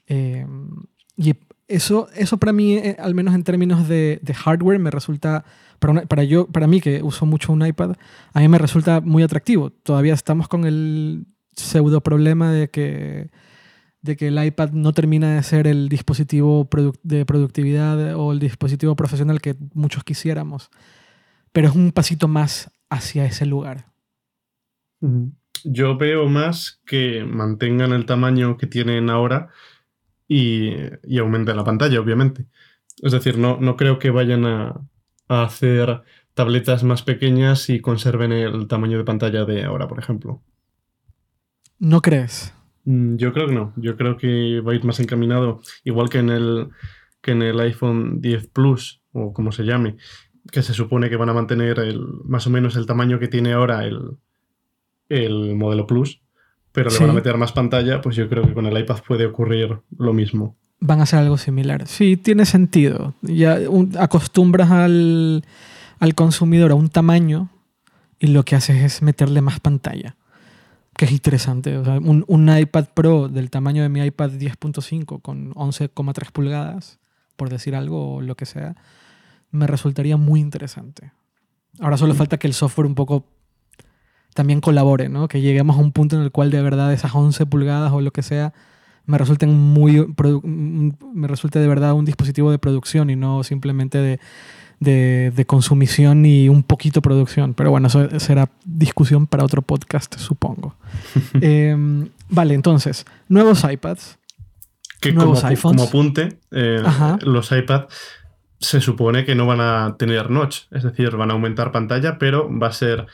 [0.07, 0.47] Eh,
[1.17, 1.35] y
[1.69, 5.45] eso, eso para mí, al menos en términos de, de hardware, me resulta,
[5.79, 7.97] para, para, yo, para mí que uso mucho un iPad,
[8.33, 9.71] a mí me resulta muy atractivo.
[9.71, 13.31] Todavía estamos con el pseudo problema de que,
[14.03, 16.69] de que el iPad no termina de ser el dispositivo
[17.03, 20.71] de productividad o el dispositivo profesional que muchos quisiéramos.
[21.53, 23.87] Pero es un pasito más hacia ese lugar.
[25.65, 29.49] yo veo más que mantengan el tamaño que tienen ahora
[30.29, 30.71] y,
[31.05, 32.47] y aumenten la pantalla, obviamente.
[33.03, 34.81] Es decir, no, no creo que vayan a,
[35.29, 36.03] a hacer
[36.35, 40.43] tabletas más pequeñas y conserven el tamaño de pantalla de ahora, por ejemplo.
[41.79, 42.53] ¿No crees?
[42.85, 43.73] Mm, yo creo que no.
[43.77, 46.69] Yo creo que va a ir más encaminado, igual que en el,
[47.21, 49.97] que en el iPhone 10 Plus, o como se llame,
[50.51, 53.53] que se supone que van a mantener el, más o menos el tamaño que tiene
[53.53, 54.17] ahora el,
[55.09, 56.23] el modelo Plus,
[56.73, 59.27] pero le van a meter más pantalla, pues yo creo que con el iPad puede
[59.27, 60.57] ocurrir lo mismo.
[60.79, 61.87] Van a hacer algo similar.
[61.87, 63.15] Sí, tiene sentido.
[63.21, 63.59] Ya
[63.99, 65.45] acostumbras al,
[65.99, 67.51] al consumidor a un tamaño
[68.19, 70.17] y lo que haces es meterle más pantalla
[71.01, 71.79] que es interesante.
[71.79, 76.99] un, iPad Pro del tamaño de mi iPad 10.5 con 11,3 pulgadas,
[77.37, 78.77] por decir algo o lo que sea,
[79.51, 81.13] me resultaría muy interesante.
[81.79, 83.25] Ahora solo falta que el software un poco
[84.35, 85.27] también colabore, ¿no?
[85.27, 88.11] Que lleguemos a un punto en el cual de verdad esas 11 pulgadas o lo
[88.11, 88.53] que sea
[89.07, 90.07] me resulten muy
[90.45, 94.21] me resulte de verdad un dispositivo de producción y no simplemente de
[94.81, 97.55] de, consumición y un poquito producción.
[97.55, 100.75] Pero bueno, eso será discusión para otro podcast, supongo.
[101.41, 104.19] Em, vale, entonces, nuevos iPads.
[105.01, 105.77] Que nuevos como, iPhones.
[105.81, 106.83] como apunte, eh,
[107.23, 107.95] los iPads
[108.59, 112.51] se supone que no van a tener notch, es decir, van a aumentar pantalla, pero
[112.51, 113.07] va a ser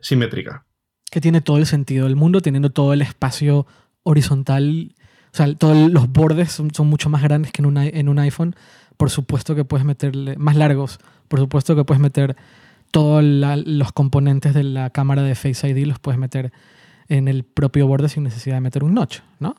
[0.00, 0.64] simétrica.
[1.10, 3.66] Que tiene todo el sentido del mundo, teniendo todo el espacio
[4.02, 4.96] horizontal,
[5.32, 8.56] o sea, todos los bordes son, mucho más grandes que en, en un iPhone,
[8.98, 12.36] por supuesto que puedes meterle, más largos, por supuesto que puedes meter
[12.90, 16.52] todos los componentes de la cámara de Face ID, los puedes meter
[17.08, 19.54] en el propio borde sin necesidad de meter un notch, ¿no?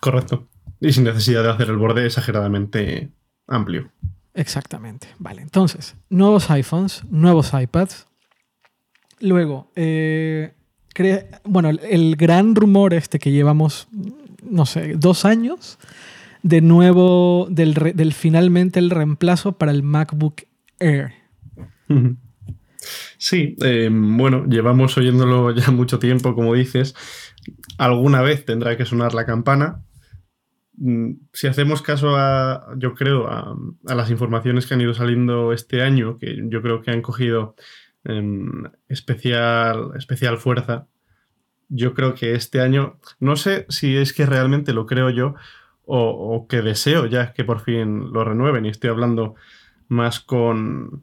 [0.00, 0.48] Correcto.
[0.80, 3.10] Y sin necesidad de hacer el borde exageradamente
[3.46, 3.90] amplio.
[4.34, 5.08] Exactamente.
[5.18, 8.06] Vale, entonces, nuevos iPhones, nuevos iPads.
[9.20, 10.54] Luego, eh,
[11.44, 13.86] bueno, el gran rumor este que llevamos,
[14.42, 15.78] no sé, dos años,
[16.42, 20.42] de nuevo, del, finalmente el reemplazo para el MacBook
[20.78, 21.12] Air.
[23.18, 26.94] Sí, eh, bueno, llevamos oyéndolo ya mucho tiempo, como dices.
[27.78, 29.82] Alguna vez tendrá que sonar la campana.
[30.76, 35.82] Mm, si hacemos caso a, yo creo, a, las informaciones que han ido saliendo este
[35.82, 37.54] año, que yo creo que han cogido
[38.04, 40.88] em, especial, especial fuerza,
[41.68, 45.34] yo creo que este año, no sé si es que realmente lo creo yo,
[45.84, 48.66] o, que deseo ya que por fin lo renueven.
[48.66, 49.34] Y estoy hablando
[49.88, 51.02] más con,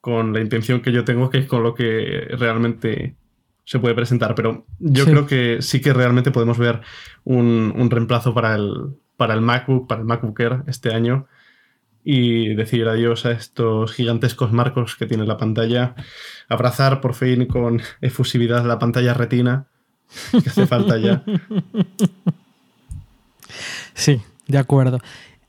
[0.00, 3.16] con la intención que yo tengo que con lo que realmente
[3.64, 4.34] se puede presentar.
[4.34, 6.80] Pero yo creo que sí que realmente podemos ver
[7.24, 11.26] un, reemplazo para el, para el MacBook, para el MacBook Air este año
[12.06, 15.94] y decir adiós a estos gigantescos marcos que tiene la pantalla,
[16.50, 19.68] abrazar por fin con efusividad la pantalla retina
[20.30, 21.24] que hace falta ya.
[23.94, 25.00] Sí, de acuerdo.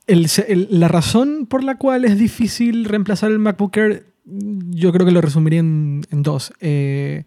[0.08, 5.22] la razón por la cual es difícil reemplazar el MacBook Air, yo creo que lo
[5.22, 6.54] resumiría en, dos.
[6.60, 7.26] Eh,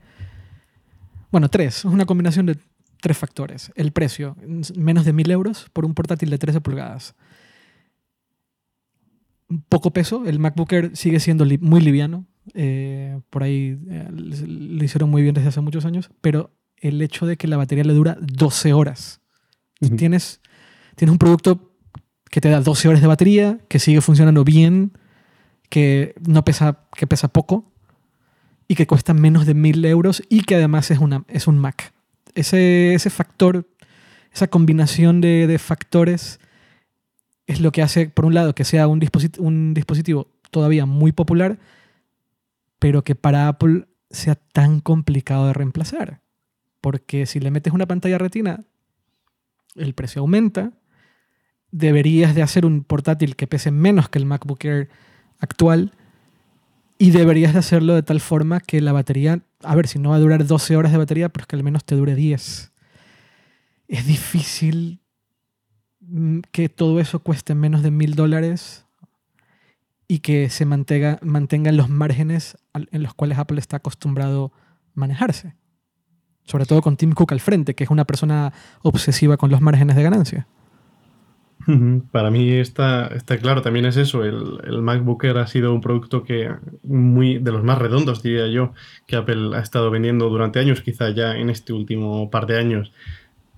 [1.31, 1.79] bueno, tres.
[1.79, 2.57] Es una combinación de
[3.01, 3.73] tres factores.
[3.75, 4.37] El precio,
[4.77, 7.15] menos de 1000 euros por un portátil de 13 pulgadas.
[9.69, 12.27] Poco peso, el MacBook Air sigue siendo muy liviano.
[12.55, 17.27] Eh, por ahí eh, lo hicieron muy bien desde hace muchos años, pero el hecho
[17.27, 19.21] de que la batería le dura 12 horas.
[19.97, 20.41] Tienes
[20.99, 21.71] Tienes un producto
[22.29, 24.99] que te da 12 horas de batería, que sigue funcionando bien,
[25.69, 27.71] que no pesa, que pesa poco
[28.67, 31.95] y que cuesta menos de 1000 euros y que además es, una, es un Mac.
[32.35, 33.69] Ese, ese factor,
[34.35, 36.41] esa combinación de, factores
[37.47, 39.01] es lo que hace, por un lado, que sea un,
[39.39, 41.61] un dispositivo todavía muy popular,
[42.81, 46.23] pero que para Apple sea tan complicado de reemplazar.
[46.81, 48.65] Porque si le metes una pantalla retina,
[49.77, 50.73] el precio aumenta,
[51.71, 54.89] deberías de hacer un portátil que pese menos que el MacBook Air
[55.39, 55.93] actual
[56.99, 60.17] y deberías de hacerlo de tal forma que la batería, a ver, si no va
[60.17, 62.73] a durar 12 horas de batería, pero es que al menos te dure 10.
[63.87, 65.01] Es difícil
[66.01, 68.85] mm, que todo eso cueste menos de mil dólares
[70.09, 75.55] y que se mantenga, mantengan los márgenes en los cuales Apple está acostumbrado a manejarse.
[76.45, 79.97] Sobre todo con Tim Cook al frente, que es una persona obsesiva con los márgenes
[79.97, 80.49] de ganancia.
[82.11, 85.83] Para mí está, está claro, también es eso, el, el, MacBook Air ha sido un
[85.83, 86.51] producto que
[86.83, 88.73] muy de los más redondos, diría yo,
[89.07, 92.91] que Apple ha estado vendiendo durante años, quizá ya en este último par de años,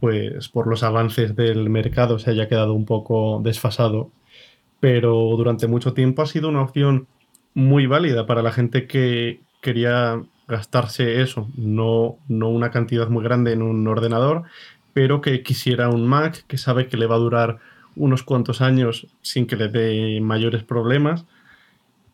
[0.00, 4.10] pues por los avances del mercado se haya quedado un poco desfasado,
[4.80, 7.06] pero durante mucho tiempo ha sido una opción
[7.54, 13.52] muy válida para la gente que quería gastarse eso, no, no una cantidad muy grande
[13.52, 14.42] en un ordenador,
[14.92, 17.60] pero que quisiera un Mac, que sabe que le va a durar
[17.96, 21.24] unos cuantos años sin que le dé mayores problemas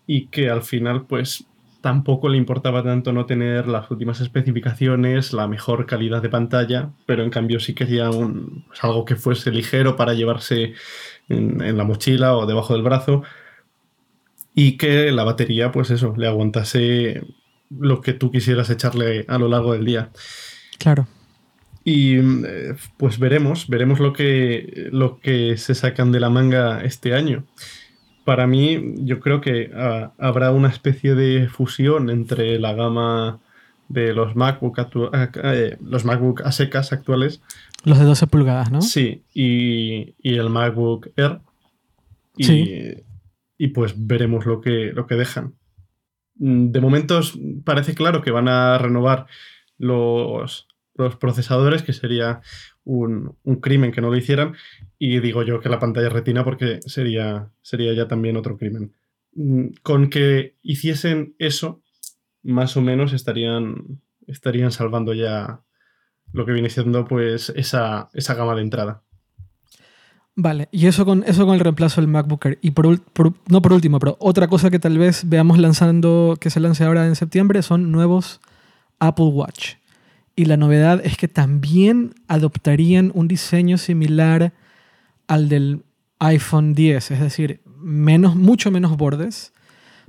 [0.07, 1.47] y que al final pues
[1.81, 7.23] tampoco le importaba tanto no tener las últimas especificaciones, la mejor calidad de pantalla, pero
[7.23, 10.75] en cambio sí quería un, pues, algo que fuese ligero para llevarse
[11.29, 13.23] en, la mochila o debajo del brazo
[14.53, 17.23] y que la batería, pues eso, le aguantase
[17.71, 20.11] lo que tú quisieras echarle a lo largo del día.
[20.79, 21.07] Claro.
[21.87, 27.15] Y eh, pues veremos, veremos lo que, lo que se sacan de la manga este
[27.15, 27.47] año
[28.27, 33.39] para mí, yo creo que ah, habrá una especie de fusión entre la gama
[33.89, 37.41] de los MacBook, ah, eh, los MacBook a secas actuales.
[37.85, 38.83] Los de 12 pulgadas, ¿no?
[38.83, 41.39] Sí, y, el MacBook Air.
[42.37, 43.05] Y, sí.
[43.59, 45.55] y pues veremos lo que, lo que dejan.
[46.35, 47.21] Mm, de momento
[47.65, 49.27] parece claro que van a renovar
[49.79, 50.67] los,
[50.97, 52.41] los procesadores, que sería
[52.85, 54.55] un, crimen que no lo hicieran.
[54.99, 58.93] Y digo yo que la pantalla retina porque sería, sería ya también otro crimen.
[59.35, 61.83] Mm, con que hiciesen eso,
[62.43, 65.63] más o menos estarían, estarían salvando ya
[66.33, 69.03] lo que viene siendo pues esa, esa gama de entrada.
[70.39, 72.59] Vale, y eso con, eso con el reemplazo del MacBooker.
[72.61, 72.87] Y por,
[73.49, 77.07] no por último, pero otra cosa que tal vez veamos lanzando, que se lance ahora
[77.07, 78.41] en septiembre, son nuevos
[78.99, 79.77] Apple Watch.
[80.39, 84.53] Y la novedad es que también adoptarían un diseño similar
[85.27, 85.83] al del
[86.19, 89.55] iPhone 10, es decir, menos, mucho menos bordes,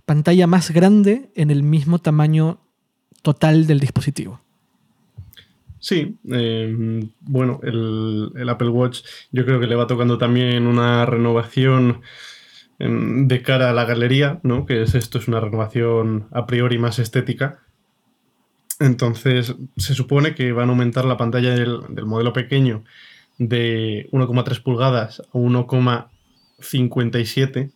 [0.06, 2.60] pantalla más grande en el mismo tamaño
[3.22, 4.42] total del dispositivo.
[5.80, 9.02] Sí, em, bueno, el, Apple Watch
[9.32, 12.02] yo creo que le va tocando también una renovación
[12.80, 14.66] em, de cara a la galería, ¿no?
[14.66, 17.67] Que es esto, es una renovación a priori más estética
[18.80, 22.84] entonces, se supone que van a aumentar la pantalla del, modelo pequeño
[23.40, 27.72] de 1,3 pulgadas a 1,57.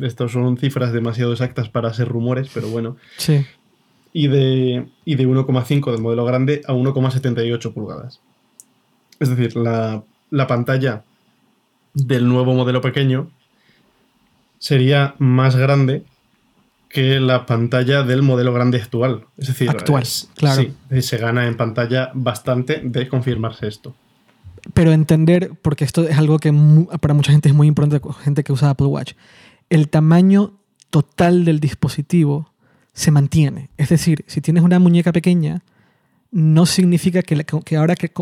[0.00, 2.96] Estas son cifras demasiado exactas para ser rumores, pero bueno.
[3.18, 3.46] Sí.
[4.12, 8.20] Y de, y de 1,5 del modelo grande a 1,78 pulgadas.
[9.20, 11.04] Es decir, la, la pantalla
[11.94, 13.30] del nuevo modelo pequeño
[14.58, 16.04] sería más grande
[16.92, 19.24] que la pantalla del modelo grande actual.
[19.38, 20.04] Es decir, actual,
[20.36, 20.62] claro.
[20.90, 23.94] Sí, se gana en pantalla bastante de confirmarse esto.
[24.74, 26.52] Pero entender, porque esto es algo que
[27.00, 29.14] para mucha gente es muy importante, gente que usa Apple Watch,
[29.70, 30.52] el tamaño
[30.90, 32.50] total del dispositivo
[32.92, 33.70] se mantiene.
[33.78, 35.62] Es decir, si tienes una muñeca pequeña,
[36.30, 38.12] no significa que, que ahora que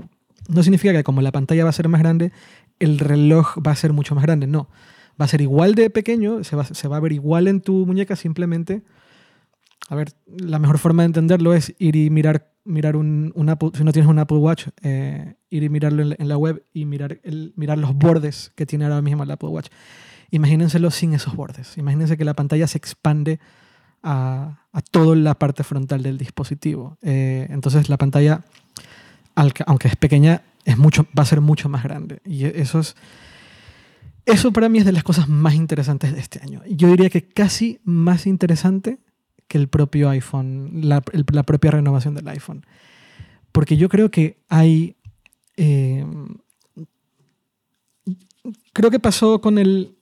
[0.48, 2.30] no significa que como la pantalla va a ser más grande,
[2.78, 4.46] el reloj va a ser mucho más grande.
[4.46, 4.68] No
[5.20, 7.84] va a ser igual de pequeño, se va, se va a ver igual en tu
[7.86, 8.82] muñeca, simplemente,
[9.90, 13.82] a ver, la mejor forma de entenderlo es ir y mirar, mirar un, Apple, si
[13.82, 17.52] no tienes un Apple Watch, eh, ir y mirarlo en la, web y mirar, el,
[17.56, 19.66] mirar los bordes que tiene ahora mismo el Apple Watch.
[20.30, 21.76] Imagínenselo sin esos bordes.
[21.76, 23.40] Imagínense que la pantalla se expande
[24.04, 26.96] a, a toda la parte frontal del dispositivo.
[27.02, 28.44] Eh, entonces la pantalla,
[29.34, 32.20] aunque es pequeña, es mucho, va a ser mucho más grande.
[32.24, 32.94] Y eso es
[34.26, 36.62] eso para mí es de las cosas más interesantes de este año.
[36.68, 38.98] Yo diría que casi más interesante
[39.48, 42.64] que el propio iPhone, la, propia renovación del iPhone.
[43.52, 44.96] Porque yo creo que hay...
[45.56, 46.06] Eh,
[48.72, 49.96] creo que pasó con el,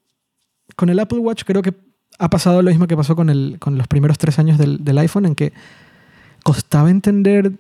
[0.77, 1.75] con el Apple Watch, creo que
[2.19, 5.25] ha pasado lo mismo que pasó con, el, con los primeros tres años del, iPhone,
[5.27, 5.53] en que
[6.43, 7.53] costaba entender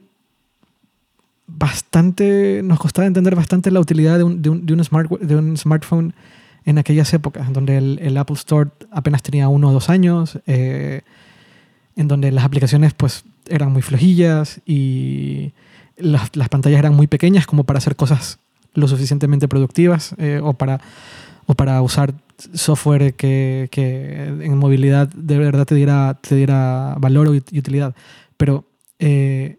[1.46, 6.12] bastante, nos costaba entender bastante la utilidad de un, de un, smart, de un smartphone
[6.68, 11.00] en aquellas épocas, donde el, Apple Store apenas tenía uno o dos años, eh,
[11.96, 15.54] en donde las aplicaciones pues eran muy flojillas y
[15.96, 18.38] las, pantallas eran muy pequeñas como para hacer cosas
[18.74, 20.82] lo suficientemente productivas eh, o, para,
[21.46, 22.12] o para usar
[22.52, 27.94] software que, en movilidad de verdad te diera, te diera valor y utilidad.
[28.36, 28.66] Pero
[28.98, 29.56] eh,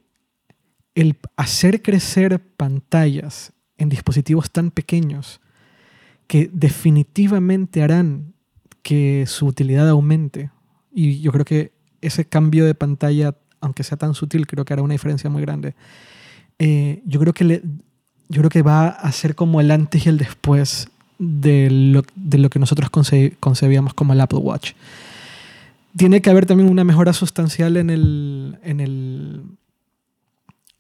[0.94, 5.42] el hacer crecer pantallas en dispositivos tan pequeños
[6.30, 8.36] que definitivamente harán
[8.84, 10.52] que su utilidad aumente.
[10.94, 11.72] Y yo creo que
[12.02, 15.74] ese cambio de pantalla, aunque sea tan sutil, creo que hará una diferencia muy grande.
[16.60, 17.64] Eh, yo, creo que le,
[18.28, 22.38] yo creo que va a ser como el antes y el después de lo, de
[22.38, 22.92] lo que nosotros
[23.40, 24.74] concebíamos como el Apple Watch.
[25.98, 29.42] Tiene que haber también una mejora sustancial en el, en el,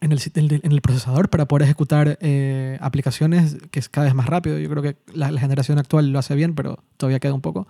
[0.02, 4.28] en el, en el procesador para poder ejecutar eh, aplicaciones que es cada vez más
[4.28, 4.58] rápido.
[4.58, 7.68] Yo creo que la, generación actual lo hace bien, pero todavía queda un poco.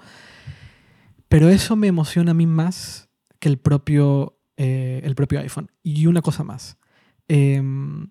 [1.27, 3.09] Pero eso me emociona a mí más
[3.39, 5.71] que el propio eh, el propio iPhone.
[5.83, 6.77] Y una cosa más.
[7.29, 8.09] Em,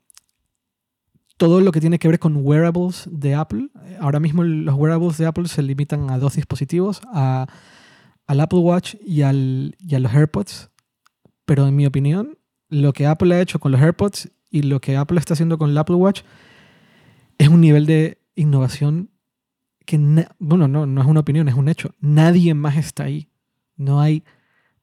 [1.36, 3.68] todo lo que tiene que ver con wearables de Apple.
[4.00, 7.46] Ahora mismo los wearables de Apple se limitan a dos dispositivos, a,
[8.26, 10.70] al Apple Watch y, al, y a los AirPods.
[11.44, 12.37] Pero en mi opinión,
[12.68, 15.70] lo que Apple ha hecho con los AirPods y lo que Apple está haciendo con
[15.70, 16.22] el Apple Watch
[17.38, 19.10] es un nivel de innovación
[19.84, 19.98] que,
[20.38, 21.94] bueno, no, no es una opinión, es un hecho.
[22.00, 23.30] Nadie más está ahí.
[23.76, 24.24] No hay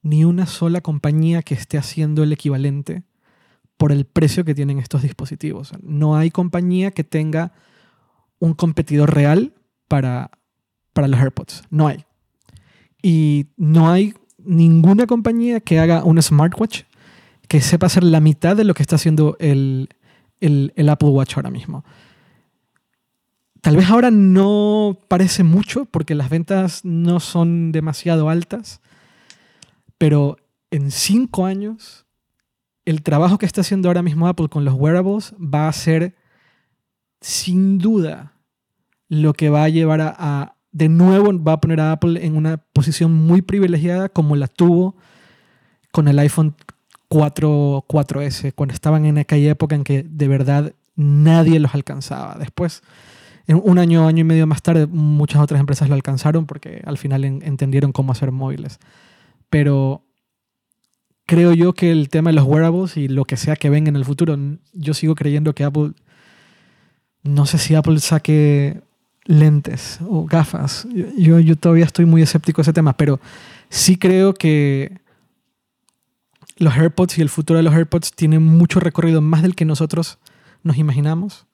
[0.01, 3.03] ni una sola compañía que esté haciendo el equivalente
[3.77, 5.73] por el precio que tienen estos dispositivos.
[5.81, 7.51] No hay compañía que tenga
[8.39, 9.53] un competidor real
[9.87, 10.31] para,
[10.93, 11.63] para los AirPods.
[11.69, 12.05] No hay.
[13.01, 16.83] Y no hay ninguna compañía que haga un smartwatch
[17.47, 19.89] que sepa hacer la mitad de lo que está haciendo el,
[20.39, 21.83] el, Apple Watch ahora mismo.
[23.61, 28.81] Tal vez ahora no parece mucho porque las ventas no son demasiado altas,
[29.97, 30.37] pero
[30.69, 32.05] en cinco años
[32.85, 36.15] el trabajo que está haciendo ahora mismo Apple con los wearables va a ser
[37.21, 38.33] sin duda
[39.09, 42.57] lo que va a llevar a, de nuevo va a poner a Apple en una
[42.57, 44.95] posición muy privilegiada como la tuvo
[45.91, 46.55] con el iPhone
[47.15, 52.35] 4, 4S, cuando estaban en aquella época en que de verdad nadie los alcanzaba.
[52.37, 52.83] Después,
[53.47, 56.97] en un año, año y medio más tarde, muchas otras empresas lo alcanzaron porque al
[56.97, 58.79] final entendieron cómo hacer móviles.
[59.49, 60.01] Pero
[61.25, 63.95] creo yo que el tema de los wearables y lo que sea que venga en
[63.95, 64.37] el futuro,
[64.73, 65.91] yo sigo creyendo que Apple,
[67.23, 68.81] no sé si Apple saque
[69.23, 70.85] lentes o gafas.
[71.17, 73.21] Yo, yo todavía estoy muy escéptico de ese tema, pero
[73.69, 75.04] sí creo que
[76.57, 80.19] los AirPods y el futuro de los AirPods tienen mucho recorrido, más del que nosotros
[80.63, 81.45] nos imaginamos.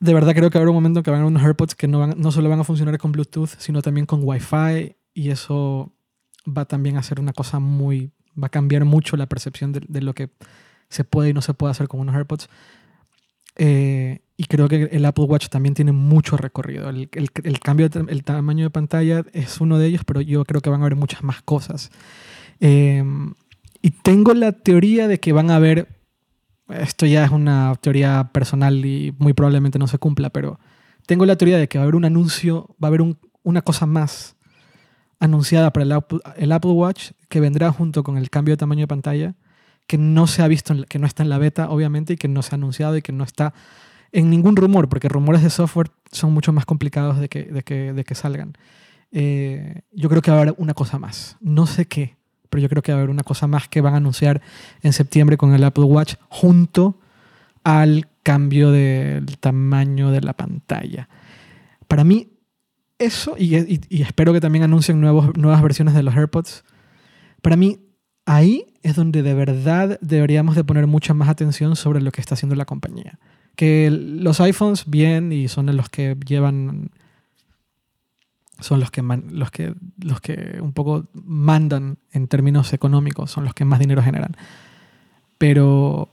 [0.00, 2.32] De verdad creo que habrá un momento que van a haber unos AirPods que no,
[2.32, 5.92] solo van a funcionar con Bluetooth, sino también con Wi-Fi y eso
[6.46, 8.10] va también a ser una cosa muy...
[8.40, 10.30] va a cambiar mucho la percepción de, lo que
[10.88, 12.48] se puede y no se puede hacer con unos AirPods.
[13.56, 16.88] Eh, y creo que el Apple Watch también tiene mucho recorrido.
[16.88, 20.70] El, el, cambio, el tamaño de pantalla es uno de ellos, pero yo creo que
[20.70, 21.92] van a haber muchas más cosas.
[22.64, 23.34] Em,
[23.82, 25.88] y tengo la teoría de que van a haber,
[26.68, 30.60] esto ya es una teoría personal y muy probablemente no se cumpla, pero
[31.06, 33.02] tengo la teoría de que va a haber un anuncio, va a haber
[33.42, 34.36] una cosa más
[35.18, 35.82] anunciada para
[36.36, 39.34] el Apple, Watch que vendrá junto con el cambio de tamaño de pantalla,
[39.88, 42.42] que no se ha visto, que no está en la beta, obviamente, y que no
[42.42, 43.54] se ha anunciado y que no está
[44.12, 47.92] en ningún rumor, porque rumores de software son mucho más complicados de que, de que,
[47.92, 48.52] de que salgan.
[49.10, 51.36] Eh, yo creo que va a haber una cosa más.
[51.40, 52.16] No sé qué,
[52.52, 54.42] pero yo creo que va a haber una cosa más que van a anunciar
[54.82, 57.00] en septiembre con el Apple Watch junto
[57.64, 61.08] al cambio del tamaño de la pantalla.
[61.88, 62.28] Para mí,
[62.98, 66.62] eso, y, espero que también anuncien nuevos, nuevas versiones de los AirPods,
[67.40, 67.80] para mí
[68.26, 72.34] ahí es donde de verdad deberíamos de poner mucha más atención sobre lo que está
[72.34, 73.18] haciendo la compañía.
[73.56, 76.90] Que los iPhones, bien, y son los que llevan,
[78.62, 83.54] son los que, los que, los que un poco mandan en términos económicos, son los
[83.54, 84.36] que más dinero generan.
[85.38, 86.08] Pero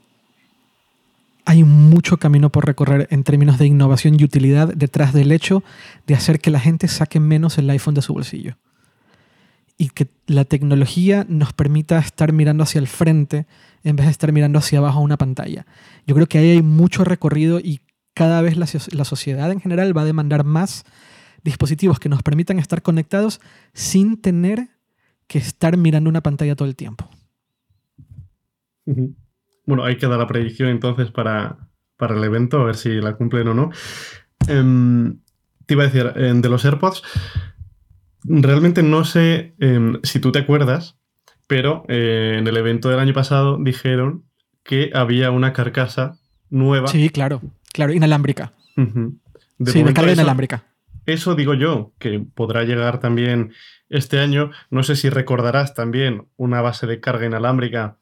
[1.44, 5.64] hay mucho camino por recorrer en términos de innovación y utilidad detrás del hecho
[6.06, 8.56] de hacer que la gente saque menos el iPhone de su bolsillo.
[9.76, 13.46] Y que la tecnología nos permita estar mirando hacia el frente
[13.82, 15.66] en vez de estar mirando hacia abajo a una pantalla.
[16.06, 17.80] Yo creo que ahí hay mucho recorrido y
[18.14, 20.84] cada vez la, la sociedad en general va a demandar más
[21.42, 23.40] dispositivos que nos permitan estar conectados
[23.72, 24.68] sin tener
[25.26, 27.08] que estar mirando una pantalla todo el tiempo.
[29.66, 31.68] Bueno, hay que dar la predicción entonces para,
[32.00, 33.70] el evento, a ver si la cumplen o no.
[34.48, 35.18] Em,
[35.66, 37.02] te iba a decir, de los AirPods,
[38.24, 40.98] realmente no sé em, si tú te acuerdas,
[41.46, 44.24] pero eh, en el evento del año pasado dijeron
[44.64, 46.18] que había una carcasa
[46.48, 46.88] nueva.
[46.88, 47.40] Sí, claro,
[47.72, 48.52] claro, inalámbrica.
[48.76, 50.64] sí, de carga inalámbrica.
[51.06, 53.52] Eso digo yo, que podrá llegar también
[53.88, 54.50] este año.
[54.70, 57.98] No sé si recordarás también una base de carga inalámbrica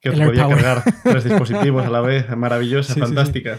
[0.00, 3.58] que podía cargar tres dispositivos a la vez, maravillosa, fantástica.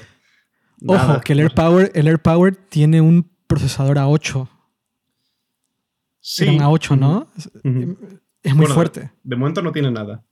[0.85, 4.47] Ojo, que el AirPower, el AirPower tiene un procesador A8.
[6.19, 6.47] Sí.
[6.47, 7.27] un A8, ¿no?
[8.43, 9.11] Es muy fuerte.
[9.23, 10.23] De, momento no tiene nada.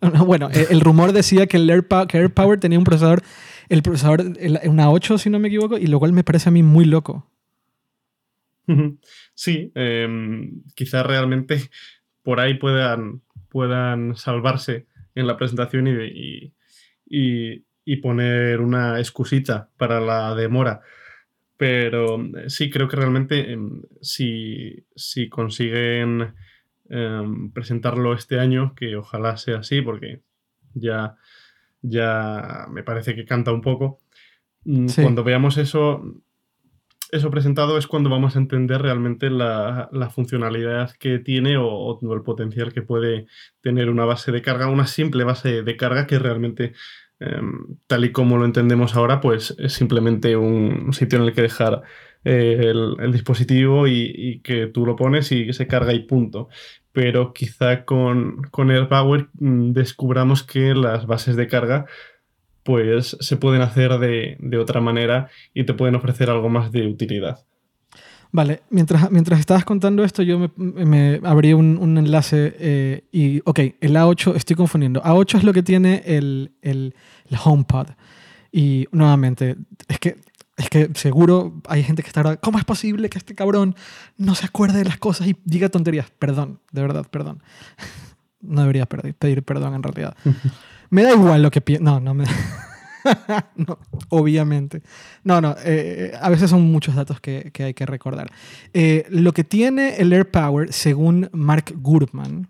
[0.26, 3.22] bueno, el, rumor decía que el AirPower, tenía un procesador,
[3.68, 6.62] el procesador, un A8, si no me equivoco, y lo cual me parece a mí
[6.62, 7.30] muy loco.
[9.34, 11.70] Sí, em, quizás realmente
[12.22, 16.52] por ahí puedan, puedan salvarse en la presentación y,
[17.06, 20.82] y, poner una excusita para la demora.
[21.56, 24.84] Pero eh, sí, creo que realmente em, si,
[25.30, 26.34] consiguen
[26.90, 30.20] em, presentarlo este año, que ojalá sea así, porque
[30.74, 31.16] ya,
[31.80, 33.98] ya me parece que canta un poco.
[34.64, 36.02] Mm, cuando veamos eso,
[37.12, 42.72] eso presentado es cuando vamos a entender realmente la, funcionalidad que tiene o, el potencial
[42.72, 43.26] que puede
[43.60, 46.72] tener una base de carga, una simple base de carga que realmente,
[47.20, 51.42] em, tal y como lo entendemos ahora, pues es simplemente un sitio en el que
[51.42, 51.82] dejar
[52.24, 56.48] eh, el, dispositivo y, que tú lo pones y se carga y punto.
[56.92, 61.86] Pero quizá con, con AirPower mm, descubramos que las bases de carga
[62.66, 67.46] pues se pueden hacer de, otra manera y te pueden ofrecer algo más de utilidad.
[68.32, 73.60] Vale, mientras, mientras estabas contando esto, yo me, me abrí un, enlace eh, y, ok,
[73.80, 75.00] el A8, estoy confundiendo.
[75.00, 76.94] A8 es lo que tiene el, el,
[77.30, 77.86] el HomePod.
[78.50, 79.56] Y nuevamente,
[79.86, 80.16] es que,
[80.56, 83.76] es que seguro hay gente que estará, ¿cómo es posible que este cabrón
[84.16, 86.10] no se acuerde de las cosas y diga tonterías?
[86.18, 87.42] Perdón, de verdad, perdón.
[88.40, 90.16] no debería pedir perdón en realidad.
[90.90, 91.84] Me da igual lo que pienso.
[91.84, 92.24] No, no me.
[93.56, 93.78] no,
[94.08, 94.82] obviamente.
[95.24, 98.30] No, no, eh, a veces son muchos datos que, hay que recordar.
[98.72, 102.48] Eh, lo que tiene el Air Power, según Mark Gurman,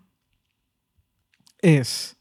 [1.61, 2.17] es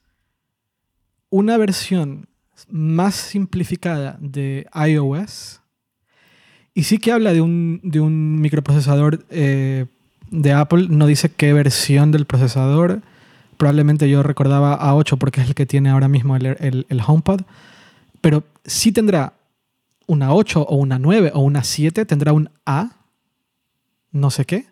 [1.31, 2.29] una versión
[2.69, 5.61] más simplificada de iOS.
[6.75, 7.81] Y sí que habla de un,
[8.41, 9.87] microprocesador eh,
[10.31, 10.89] de Apple.
[10.91, 13.03] No dice qué versión del procesador
[13.57, 16.47] probablemente yo recordaba A8 porque es el que tiene ahora mismo el,
[16.89, 17.43] el, HomePod,
[18.21, 19.35] pero sí tendrá
[20.07, 22.91] una 8 o una 9 o una 7, tendrá un A,
[24.13, 24.67] no sé qué,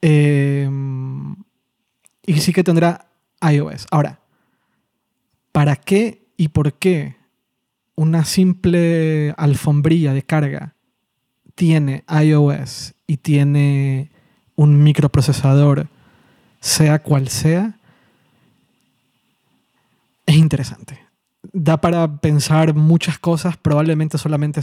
[0.00, 1.36] em,
[2.26, 3.06] y sí que tendrá
[3.42, 3.86] iOS.
[3.90, 4.20] Ahora,
[5.52, 7.16] ¿para qué y por qué
[7.94, 10.74] una simple alfombrilla de carga
[11.54, 14.10] tiene iOS y tiene
[14.56, 15.88] un microprocesador,
[16.60, 17.79] sea cual sea?
[20.30, 20.98] Es interesante.
[21.52, 24.60] Da para pensar muchas cosas, probablemente solamente,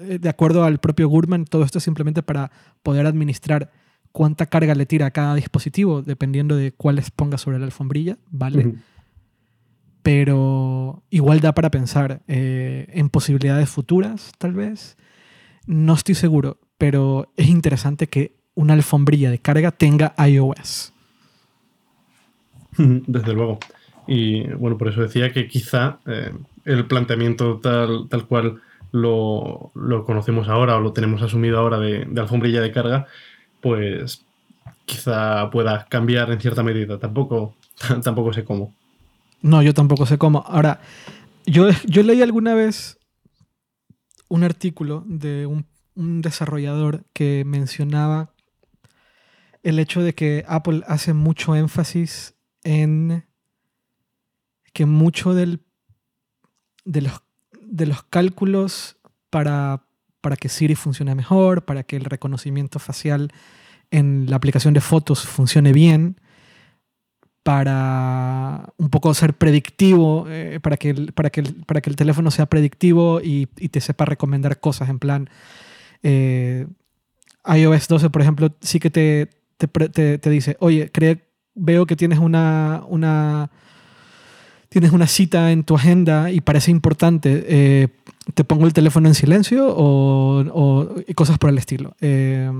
[0.00, 2.50] eh, de acuerdo al propio Gurman, todo esto es simplemente para
[2.82, 3.70] poder administrar
[4.12, 8.74] cuánta carga le tira a cada dispositivo, dependiendo de cuáles ponga sobre la alfombrilla, ¿vale?
[10.02, 14.96] Pero igual da para pensar eh, en posibilidades futuras, tal vez.
[15.66, 20.92] No estoy seguro, pero es interesante que una alfombrilla de carga tenga iOS.
[22.76, 23.60] Desde luego.
[24.12, 26.34] Y bueno, por eso decía que quizá eh,
[26.64, 29.70] el planteamiento tal, tal cual lo,
[30.04, 33.06] conocemos ahora o lo tenemos asumido ahora de, alfombrilla de carga,
[33.60, 34.24] pues
[34.84, 36.98] quizá pueda cambiar en cierta medida.
[36.98, 37.54] Tampoco,
[38.02, 38.74] tampoco sé cómo.
[39.42, 40.42] No, yo tampoco sé cómo.
[40.44, 40.80] Ahora,
[41.46, 42.98] yo, yo leí alguna vez
[44.26, 48.32] un artículo de un desarrollador que mencionaba
[49.62, 52.34] el hecho de que Apple hace mucho énfasis
[52.64, 53.29] en
[54.72, 55.60] que mucho del,
[56.84, 57.22] de, los,
[57.60, 58.96] de los cálculos
[59.30, 59.82] para,
[60.20, 63.32] para que Siri funcione mejor, para que el reconocimiento facial
[63.90, 66.20] en la aplicación de fotos funcione bien,
[67.42, 72.30] para un poco ser predictivo, eh, para, que el, para, que para que el teléfono
[72.30, 75.30] sea predictivo y, te sepa recomendar cosas en plan...
[76.02, 76.66] Eh,
[77.46, 80.90] iOS 12, por ejemplo, sí que te, te, te, dice, oye,
[81.54, 83.50] veo que tienes una, una
[84.70, 87.88] tienes una cita en tu agenda y parece importante, eh,
[88.34, 91.96] te pongo el teléfono en silencio o, cosas por el estilo.
[92.00, 92.50] Eh,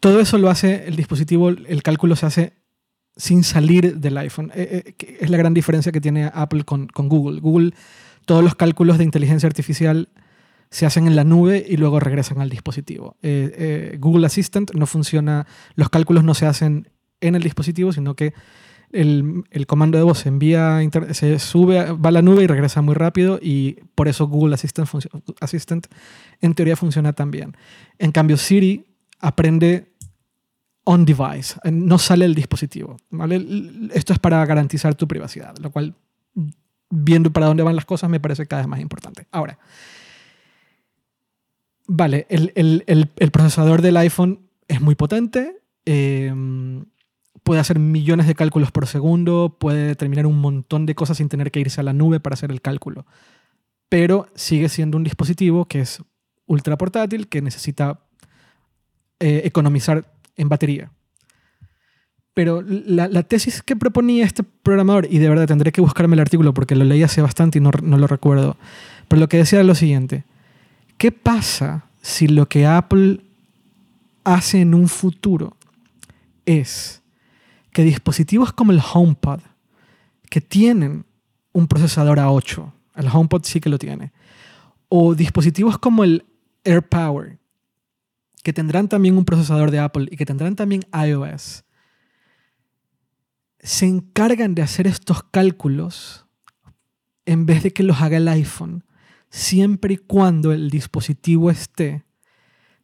[0.00, 2.52] todo eso lo hace el dispositivo, el cálculo se hace
[3.16, 4.50] sin salir del iPhone.
[4.54, 7.40] Eh, es la gran diferencia que tiene Apple con, con, Google.
[7.40, 7.74] Google,
[8.24, 10.08] todos los cálculos de inteligencia artificial
[10.70, 13.16] se hacen en la nube y luego regresan al dispositivo.
[13.98, 16.88] Google Assistant no funciona, los cálculos no se hacen
[17.20, 18.32] en el dispositivo, sino que
[18.92, 20.80] el, comando de voz envía,
[21.12, 24.88] se sube, va a la nube y regresa muy rápido y por eso Google Assistant,
[25.40, 25.86] Assistant
[26.40, 27.56] en teoría funciona tan bien.
[27.98, 28.86] En cambio, Siri
[29.20, 29.92] aprende
[30.84, 32.96] on device, no sale el dispositivo.
[33.10, 33.44] ¿vale?
[33.92, 35.94] Esto es para garantizar tu privacidad, lo cual,
[36.88, 39.26] viendo para dónde van las cosas, me parece cada vez más importante.
[39.30, 39.58] Ahora,
[41.86, 45.60] vale, el, el procesador del iPhone es muy potente.
[45.86, 46.32] Eh,
[47.42, 51.50] puede hacer millones de cálculos por segundo, puede determinar un montón de cosas sin tener
[51.50, 53.06] que irse a la nube para hacer el cálculo.
[53.88, 56.02] Pero sigue siendo un dispositivo que es
[56.46, 58.00] ultra portátil, que necesita
[59.20, 60.90] eh, economizar en batería.
[62.34, 66.54] Pero la, tesis que proponía este programador, y de verdad tendré que buscarme el artículo
[66.54, 68.56] porque lo leí hace bastante y no, lo recuerdo,
[69.08, 70.24] pero lo que decía era lo siguiente,
[70.96, 73.20] ¿qué pasa si lo que Apple
[74.24, 75.56] hace en un futuro
[76.46, 76.99] es
[77.72, 79.40] que dispositivos como el HomePod,
[80.28, 81.06] que tienen
[81.52, 84.12] un procesador A8, el HomePod sí que lo tiene,
[84.88, 86.24] o dispositivos como el
[86.64, 87.38] AirPower,
[88.42, 91.64] que tendrán también un procesador de Apple y que tendrán también iOS,
[93.60, 96.26] se encargan de hacer estos cálculos
[97.26, 98.84] en vez de que los haga el iPhone,
[99.28, 102.04] siempre y cuando el dispositivo esté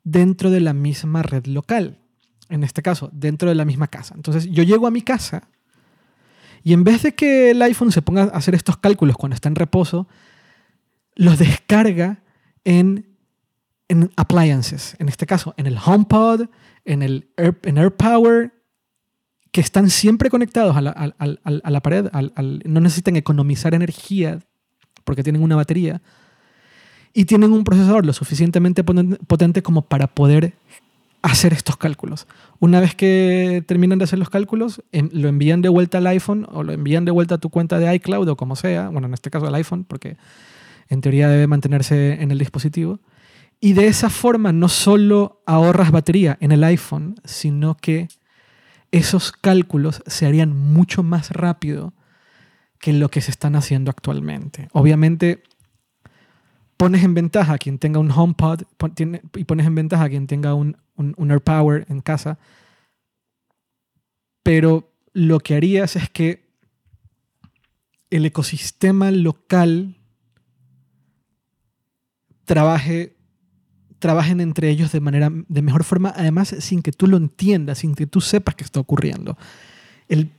[0.05, 1.99] dentro de la misma red local.
[2.49, 4.15] En este caso, dentro de la misma casa.
[4.15, 5.49] Entonces, yo llego a mi casa
[6.63, 9.49] y en vez de que el iPhone se ponga a hacer estos cálculos cuando está
[9.49, 10.09] en reposo,
[11.15, 12.23] los descarga
[12.65, 13.07] en,
[13.89, 14.97] en appliances.
[14.99, 16.49] En este caso, en el HomePod,
[16.85, 18.53] en el en AirPower,
[19.53, 22.11] que están siempre conectados a la, pared,
[22.65, 24.41] no necesitan economizar energía
[25.05, 26.03] porque tienen una batería
[27.15, 30.55] y tienen un procesador lo suficientemente potente como para poder
[31.27, 32.27] hacer estos cálculos.
[32.61, 36.63] Una vez que terminan de hacer los cálculos, lo envían de vuelta al iPhone o
[36.63, 39.31] lo envían de vuelta a tu cuenta de iCloud o como sea, bueno, en este
[39.31, 40.17] caso al iPhone, porque
[40.89, 43.01] en teoría debe mantenerse en el dispositivo.
[43.61, 48.09] Y de esa forma no solo ahorras batería en el iPhone, sino que
[48.93, 51.93] esos cálculos se harían mucho más rápido
[52.79, 54.69] que lo que se están haciendo actualmente.
[54.73, 55.43] Obviamente,
[56.77, 58.63] pones en ventaja a quien tenga un HomePod
[59.35, 62.39] y pones en ventaja a quien tenga un, un, AirPower en casa,
[64.43, 66.47] pero lo que harías es que
[68.11, 69.97] el ecosistema local
[72.45, 73.17] trabaje
[73.99, 77.95] trabajen entre ellos de manera de mejor forma, además sin que tú lo entiendas, sin
[77.95, 79.37] que tú sepas qué está ocurriendo.
[80.09, 80.31] El,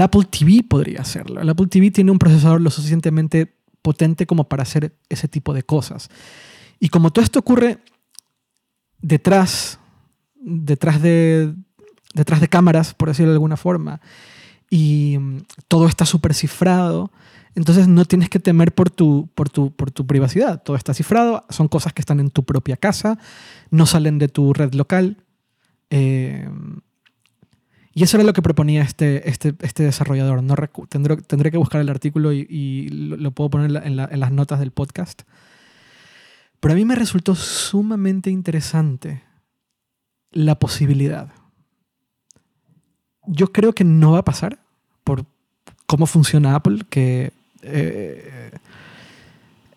[0.00, 1.40] Apple TV podría hacerlo.
[1.40, 5.62] El Apple TV tiene un procesador lo suficientemente potente como para hacer ese tipo de
[5.62, 6.10] cosas.
[6.80, 7.78] Y como todo esto ocurre
[9.00, 9.78] detrás,
[10.36, 11.54] detrás de,
[12.14, 14.00] detrás de cámaras, por decirlo de alguna forma,
[14.70, 17.10] y mm, todo está súper cifrado,
[17.54, 20.62] entonces no tienes que temer por tu, por, tu, por tu privacidad.
[20.62, 23.18] Todo está cifrado, son cosas que están en tu propia casa,
[23.70, 25.16] no salen de tu red local.
[25.90, 26.48] Eh,
[27.92, 30.40] y eso era lo que proponía este, este, este desarrollador.
[30.40, 30.54] No
[30.88, 34.70] tendré, tendré, que buscar el artículo y, lo, puedo poner en, en las notas del
[34.70, 35.22] podcast.
[36.60, 39.22] Pero a mí me resultó sumamente interesante
[40.30, 41.32] la posibilidad.
[43.26, 44.58] Yo creo que no va a pasar
[45.04, 45.24] por
[45.86, 47.32] cómo funciona Apple, que
[47.62, 48.50] eh,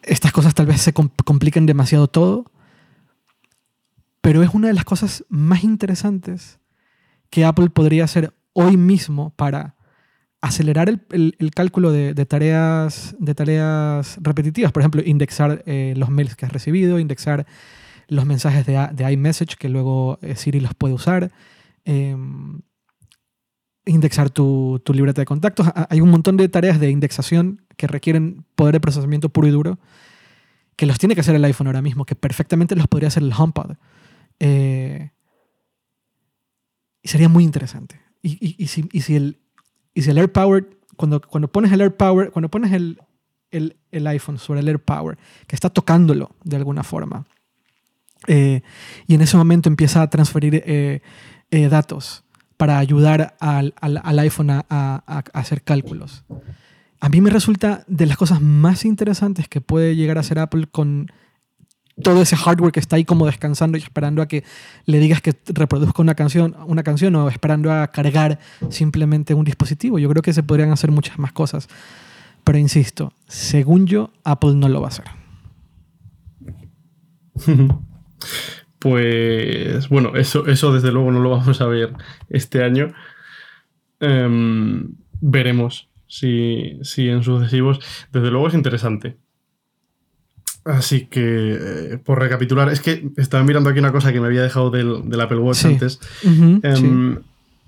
[0.04, 2.46] estas cosas tal vez se compliquen demasiado todo,
[4.22, 6.60] pero es una de las cosas más interesantes
[7.30, 9.76] que Apple podría hacer hoy mismo para
[10.42, 14.72] acelerar el, cálculo de, tareas, de tareas repetitivas.
[14.72, 17.46] Por ejemplo, indexar eh, los mails que has recibido, indexar
[18.08, 21.32] los mensajes de, iMessage que luego eh, Siri los puede usar.
[21.86, 22.62] Em,
[23.86, 25.68] indexar tu, libreta de contactos.
[25.90, 29.80] Hay un montón de tareas de indexación que requieren poder de procesamiento puro y duro,
[30.76, 33.34] que los tiene que hacer el iPhone ahora mismo, que perfectamente los podría hacer el
[33.36, 33.76] HomePod.
[34.40, 35.12] Eh,
[37.02, 38.00] y sería muy interesante.
[38.24, 39.40] Y, si, el,
[39.94, 43.00] y si el AirPower, cuando, cuando pones el AirPower, cuando pones el,
[43.52, 45.18] el, el iPhone sobre el AirPower,
[45.48, 47.26] que está tocándolo de alguna forma,
[48.28, 48.62] eh,
[49.08, 51.02] y en ese momento empieza a transferir eh,
[51.70, 52.24] datos,
[52.62, 56.24] para ayudar al, al, iPhone a, a, hacer cálculos.
[57.00, 60.68] A mí me resulta de las cosas más interesantes que puede llegar a hacer Apple
[60.72, 61.12] con
[62.02, 64.44] todo ese hardware que está ahí como descansando y esperando a que
[64.86, 68.40] le digas que reproduzca una canción, una canción o esperando a cargar
[68.70, 70.00] simplemente un dispositivo.
[70.00, 71.70] Yo creo que se podrían hacer muchas más cosas.
[72.44, 75.06] Pero insisto, según yo, Apple no lo va a hacer.
[78.82, 81.94] Pues bueno, eso, eso desde luego no lo vamos a ver
[82.30, 82.92] este año.
[84.00, 87.80] Em, veremos si, si, en sucesivos.
[88.12, 89.20] Desde luego es interesante.
[90.64, 94.44] Así que, eh, por recapitular, es que estaba mirando aquí una cosa que me había
[94.44, 96.00] dejado del, Apple Watch antes.
[96.24, 97.20] Em,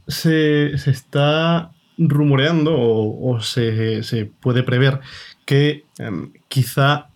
[0.08, 5.00] se, está rumoreando o, se, puede prever
[5.46, 7.08] que em, quizá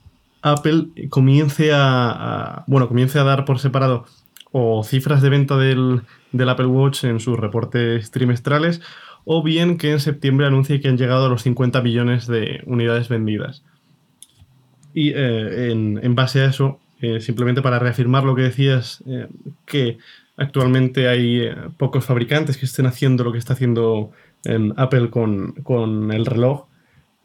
[0.41, 4.05] Apple comience a, bueno, comience a dar por separado
[4.51, 6.01] o cifras de venta del,
[6.47, 8.81] Apple Watch en sus reportes trimestrales,
[9.25, 13.09] o bien que en septiembre anuncie que han llegado a los 50 millones de unidades
[13.09, 13.63] vendidas.
[14.93, 19.27] Y eh, en, base a eso, eh, simplemente para reafirmar lo que decías, eh,
[19.65, 19.97] que
[20.37, 24.11] actualmente hay pocos fabricantes que estén haciendo lo que está haciendo
[24.75, 26.65] Apple con, con, el reloj.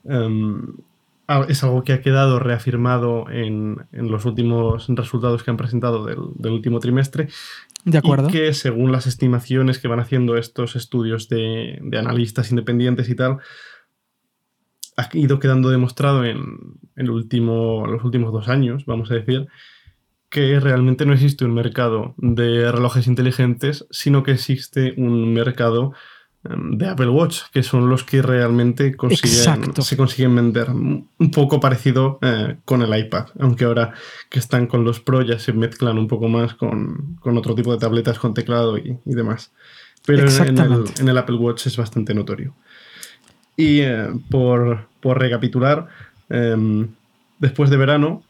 [0.04, 0.74] Em,
[1.48, 6.80] es algo que ha quedado reafirmado en, los últimos resultados que han presentado del, último
[6.80, 7.28] trimestre
[7.84, 8.28] De acuerdo.
[8.28, 13.38] Y que según las estimaciones que van haciendo estos estudios de, analistas independientes y tal,
[14.96, 19.46] ha ido quedando demostrado en, el último, los últimos dos años, vamos a decir,
[20.28, 25.92] que realmente no existe un mercado de relojes inteligentes, sino que existe un mercado
[26.44, 30.70] em, de Apple Watch, que son los que realmente consiguen, se consiguen vender.
[30.70, 33.92] Un poco parecido eh, con el iPad, aunque ahora
[34.30, 37.78] que están con los Pro ya se mezclan un poco más con, otro tipo de
[37.78, 39.52] tabletas con teclado y, demás.
[40.04, 42.56] Pero en el, Apple Watch es bastante notorio.
[43.62, 45.86] Y eh, por, recapitular,
[46.28, 46.88] em,
[47.38, 48.24] después de verano,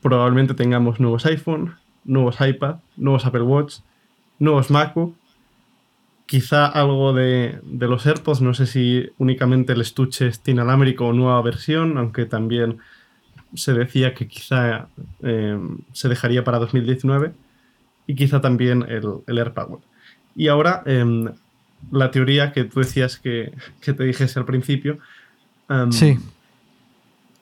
[0.00, 1.74] probablemente tengamos nuevos iPhone,
[2.04, 3.78] nuevos iPad, nuevos Apple Watch,
[4.38, 5.16] nuevos MacBook,
[6.26, 11.42] quizá algo de, los AirPods, no sé si únicamente el estuche es inalámbrico o nueva
[11.42, 12.78] versión, aunque también
[13.54, 14.86] se decía que quizá
[15.24, 15.58] eh,
[15.92, 17.32] se dejaría para 2019
[18.06, 19.80] y quizá también el, el AirPower.
[20.36, 21.32] Y ahora em,
[21.90, 24.98] la teoría que tú decías que, te dijese al principio.
[25.90, 26.18] Sí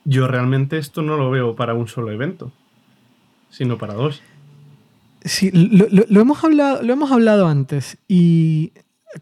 [0.07, 2.53] yo realmente esto no lo veo para un solo evento,
[3.51, 4.23] sino para dos.
[5.25, 8.73] Sí, lo, hemos, hablado, lo hemos hablado antes y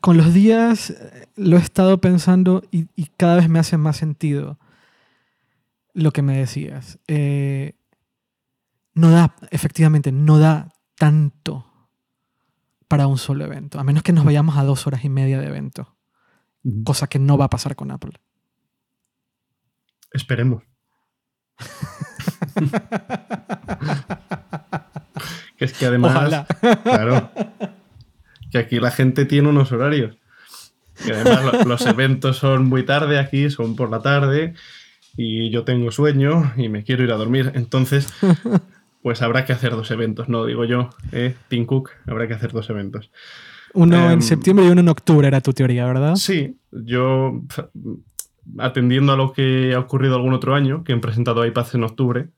[0.02, 2.86] con los días eh, lo he estado pensando y,
[3.16, 4.58] cada vez me hace más sentido
[5.94, 6.98] lo que me decías.
[7.08, 7.72] Eh,
[8.92, 11.64] no da, efectivamente, no da tanto
[12.88, 15.46] para un solo evento, a menos que nos vayamos a dos horas y media de
[15.46, 15.96] evento,
[16.84, 18.20] cosa que no va a pasar con Apple.
[20.12, 20.62] Esperemos.
[25.56, 26.46] que es que además,
[26.82, 27.30] claro,
[28.50, 30.18] que aquí la gente tiene unos horarios.
[31.04, 34.54] Y además los eventos son muy tarde aquí, son por la tarde,
[35.16, 37.52] y yo tengo sueño y me quiero ir a dormir.
[37.54, 38.12] Entonces,
[39.04, 41.34] pues habrá que hacer dos eventos, no digo yo, ¿eh?
[41.48, 43.10] Tim Cook, habrá que hacer dos eventos.
[43.74, 46.14] Uno en em, septiembre y uno en octubre era tu teoría, ¿verdad?
[46.14, 47.42] Sí, yo
[48.56, 52.28] atendiendo a lo que ha ocurrido algún otro año, que han presentado iPads en octubre,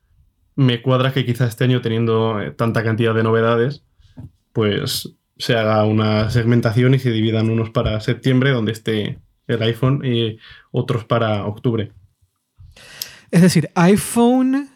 [0.57, 3.85] me cuadra que quizá este año, teniendo eh, tanta cantidad de novedades,
[4.53, 10.05] pues se haga una segmentación y se dividan unos para septiembre, donde esté el iPhone,
[10.05, 10.41] y
[10.73, 11.93] otros para octubre.
[13.31, 14.69] Es decir, iPhone,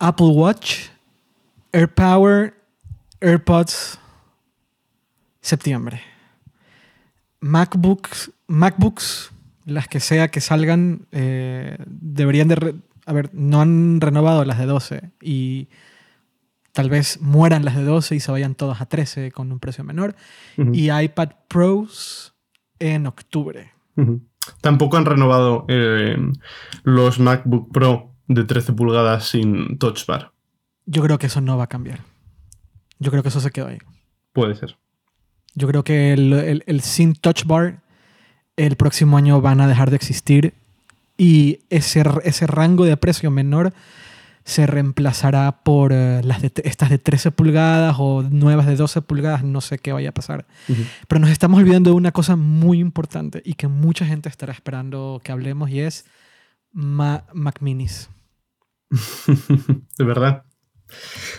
[0.00, 0.88] Apple Watch,
[1.72, 2.54] AirPower,
[3.20, 3.98] AirPods,
[5.42, 6.00] septiembre.
[7.40, 9.30] MacBooks, MacBooks,
[9.66, 12.76] las que sea que salgan, eh, deberían de...
[13.04, 15.68] a ver, no han renovado las de 12 y
[16.72, 19.84] tal vez mueran las de 12 y se vayan todas a 13 con un precio
[19.84, 20.16] menor.
[20.56, 22.34] Y iPad Pros
[22.78, 23.72] en octubre.
[24.62, 26.16] Tampoco han renovado eh,
[26.84, 30.32] los MacBook Pro de 13 pulgadas sin Touch Bar.
[30.86, 32.00] Yo creo que eso no va a cambiar.
[32.98, 33.78] Yo creo que eso se quedó ahí.
[34.32, 34.76] Puede ser.
[35.54, 37.80] Yo creo que el, el, el sin Touch Bar
[38.56, 40.54] el próximo año van a dejar de existir
[41.16, 43.72] y ese, ese rango de precio menor
[44.44, 49.44] se reemplazará por eh, las de, estas de 13 pulgadas o nuevas de 12 pulgadas,
[49.44, 50.46] no sé qué vaya a pasar.
[51.08, 55.20] Pero nos estamos olvidando de una cosa muy importante y que mucha gente estará esperando
[55.22, 56.06] que hablemos y es
[56.72, 58.08] Mac Minis.
[59.98, 60.44] de verdad.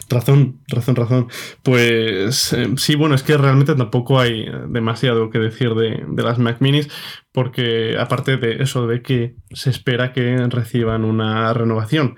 [0.09, 1.27] Razón, razón, razón.
[1.63, 6.57] Pues eh, sí, bueno, es que realmente tampoco hay demasiado que decir de, las Mac
[6.59, 6.89] Minis,
[7.31, 12.17] porque aparte de eso, de que se espera que reciban una renovación.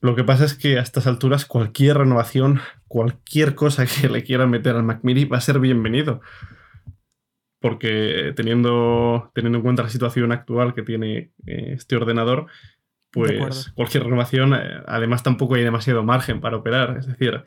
[0.00, 4.50] Lo que pasa es que a estas alturas cualquier renovación, cualquier cosa que le quieran
[4.50, 6.20] meter al Mac Mini va a ser bienvenido.
[7.60, 12.48] Porque teniendo, teniendo en cuenta la situación actual que tiene eh, este ordenador,
[13.12, 17.44] pues cualquier renovación, eh, además tampoco hay demasiado margen para operar, es decir,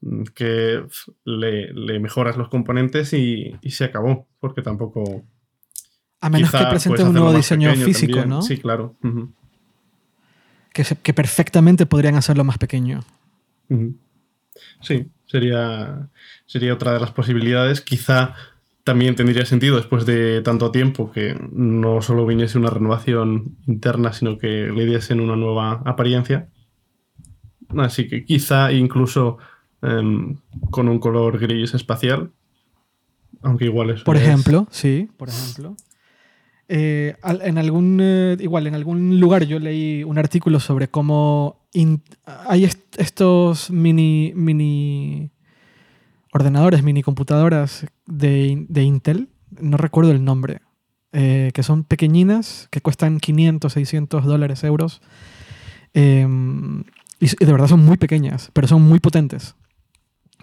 [0.00, 0.84] mm, que
[1.24, 5.24] le, mejoras los componentes y, se acabó, porque tampoco...
[6.20, 8.42] A menos que presente un nuevo diseño físico, ¿no?
[8.42, 8.96] Sí, claro.
[10.72, 13.00] que, que, perfectamente podrían hacerlo más pequeño.
[14.80, 16.08] Sí, sería,
[16.46, 17.80] sería otra de las posibilidades.
[17.80, 18.34] Quizá
[18.86, 24.38] también tendría sentido después de tanto tiempo que no solo viniese una renovación interna, sino
[24.38, 26.48] que le diesen una nueva apariencia.
[27.76, 29.38] Así que quizá incluso
[29.82, 30.36] em,
[30.70, 32.30] con un color gris espacial,
[33.42, 34.02] aunque igual es...
[34.02, 35.74] Por ejemplo, sí, por ejemplo.
[36.68, 41.66] Eh, en algún, eh, igual, en algún lugar yo leí un artículo sobre cómo
[42.24, 45.32] hay estos mini, mini
[46.36, 49.28] ordenadores, mini computadoras de, de Intel,
[49.60, 50.60] no recuerdo el nombre,
[51.12, 55.00] eh, que son pequeñinas, que cuestan 500, 600 dólares, euros.
[55.94, 56.84] Em,
[57.20, 59.54] y, de verdad son muy pequeñas, pero son muy potentes.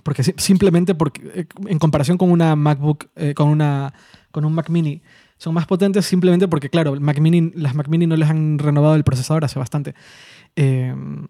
[0.04, 3.94] Porque simplemente porque, eh, en comparación con una MacBook, eh, con, una,
[4.32, 5.02] con un Mac Mini,
[5.38, 8.96] son más potentes simplemente porque, claro, Mac Mini, las Mac Mini no les han renovado
[8.96, 9.94] el procesador hace bastante.
[10.56, 11.28] Em,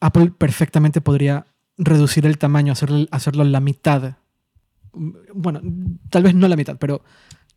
[0.00, 1.46] Apple perfectamente podría
[1.78, 4.16] reducir el tamaño, hacerlo, hacerlo la mitad.
[4.92, 5.60] Bueno,
[6.10, 7.02] tal vez no la mitad, pero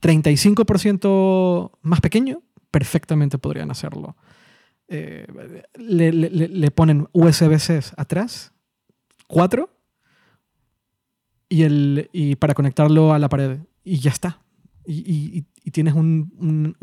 [0.02, 2.42] 35% más pequeño,
[2.72, 4.16] perfectamente podrían hacerlo.
[4.88, 5.26] Eh,
[5.78, 8.54] le, ponen USB-C atrás,
[9.28, 9.70] cuatro,
[11.50, 14.42] y, el, y para conectarlo a la pared, y ya está.
[14.86, 15.42] Y,
[15.72, 16.76] tienes un,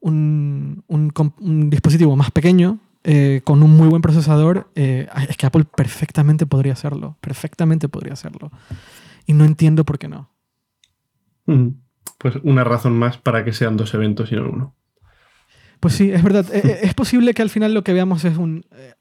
[0.00, 4.70] un, dispositivo más pequeño, eh, con un muy buen procesador.
[4.74, 8.50] Eh, es que Apple perfectamente podría hacerlo, perfectamente podría hacerlo.
[9.26, 10.30] Y no entiendo por qué no.
[12.18, 14.74] Pues una razón más para que sean dos eventos y no uno.
[15.80, 16.46] Pues sí, es verdad.
[16.50, 18.64] Eh, eh, es posible que al final lo que veamos es un...
[18.72, 18.94] Eh,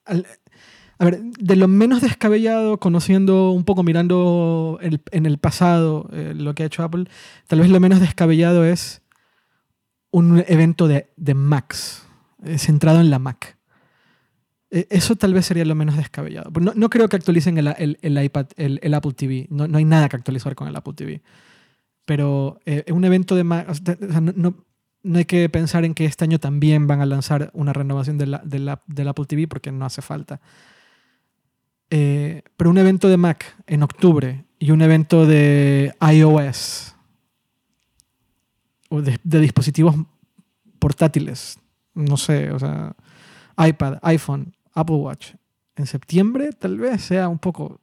[0.99, 6.63] a ver, de lo menos descabellado, conociendo un poco, mirando en el pasado lo que
[6.63, 7.05] ha hecho Apple,
[7.47, 9.01] tal vez lo menos descabellado es
[10.11, 12.05] un evento de, de Macs,
[12.57, 13.57] centrado en la Mac.
[14.89, 16.49] Eso tal vez sería lo menos descabellado.
[16.59, 19.47] No, no creo que actualicen el, el, iPad, el, Apple TV.
[19.49, 21.21] No, no, hay nada que actualizar con el Apple TV.
[22.05, 22.59] Pero
[22.91, 23.67] un evento de Mac,
[24.19, 24.55] no,
[25.03, 28.25] no hay que pensar en que este año también van a lanzar una renovación de
[28.25, 30.39] la, del Apple TV porque no hace falta.
[31.89, 36.95] Eh, pero un evento de Mac en octubre y un evento de iOS
[38.89, 39.95] o de, dispositivos
[40.79, 41.59] portátiles,
[41.93, 42.95] no sé, o sea,
[43.57, 45.35] iPad, iPhone, Apple Watch,
[45.75, 47.79] en septiembre tal vez sea un poco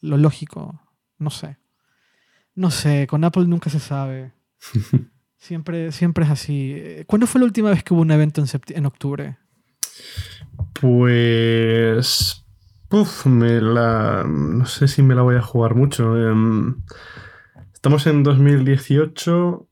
[0.00, 0.80] lo lógico,
[1.18, 1.58] no sé.
[2.54, 4.32] No sé, con Apple nunca se sabe.
[5.40, 6.82] Siempre, siempre es así.
[7.06, 9.38] ¿Cuándo fue la última vez que hubo un evento en, en octubre?
[10.72, 12.44] Pues.
[12.90, 14.24] Uf, me la.
[14.28, 16.16] No sé si me la voy a jugar mucho.
[16.16, 16.82] Em,
[17.72, 19.68] estamos en 2018.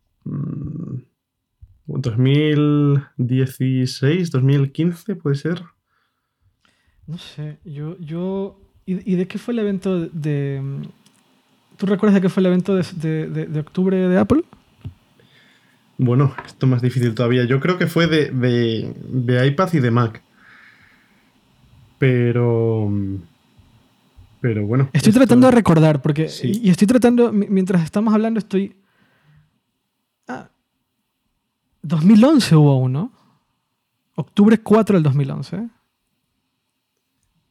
[1.87, 5.65] 2016, 2015, puede ser.
[7.07, 7.97] No sé, yo.
[7.99, 10.63] yo ¿y, de qué fue el evento de.
[11.77, 14.45] ¿Tú recuerdas de qué fue el evento de, de octubre de Apple?
[15.99, 17.45] Bueno, esto es más difícil todavía.
[17.45, 20.23] Yo creo que fue de, de, iPad y de Mac.
[21.99, 22.93] Pero.
[24.41, 24.91] Pero bueno.
[24.93, 26.31] Estoy tratando de recordar, porque.
[26.43, 27.33] Y estoy tratando.
[27.33, 28.77] Mientras estamos hablando, estoy.
[30.29, 30.49] Ah.
[31.83, 33.13] 2011 hubo uno.
[34.17, 35.69] Octubre 4 del 2011.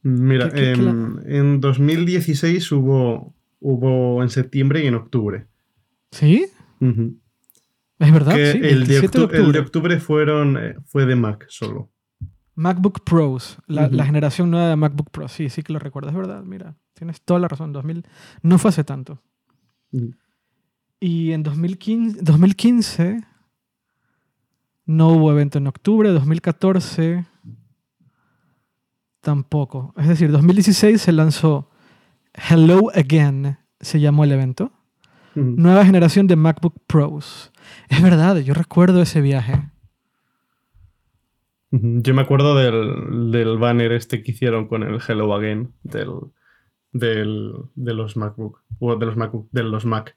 [0.08, 5.46] Mira, en, 2016 hubo, hubo en septiembre y en octubre.
[6.12, 6.46] ¿Sí?
[7.98, 8.60] Es verdad, sí.
[8.62, 9.00] El de,
[9.58, 9.98] octubre.
[9.98, 11.90] fueron, eh, fue de Mac solo.
[12.54, 15.26] MacBook Pros, la, generación nueva de MacBook Pro.
[15.26, 16.10] Sí, sí que lo recuerdo.
[16.10, 17.72] Es verdad, mira, tienes toda la razón.
[17.72, 18.06] 2000,
[18.42, 19.20] no fue hace tanto.
[21.00, 23.24] Y en 2015, 2015
[24.84, 26.10] no hubo evento en octubre.
[26.10, 27.26] 2014
[29.26, 29.92] tampoco.
[29.96, 31.68] Es decir, 2016 se lanzó
[32.32, 34.70] Hello Again, se llamó el evento.
[35.34, 37.52] Nueva generación de MacBook Pros.
[37.88, 39.68] Es verdad, yo recuerdo ese viaje.
[41.72, 46.20] Yo me acuerdo del, banner este que hicieron con el Hello Again del,
[46.92, 50.16] de los MacBook, o de los MacBook, de los Mac.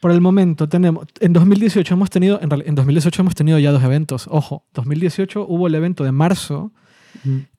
[0.00, 4.26] Por el momento tenemos, en 2018 hemos tenido, en, 2018 hemos tenido ya dos eventos.
[4.28, 6.72] Ojo, 2018 hubo el evento de marzo,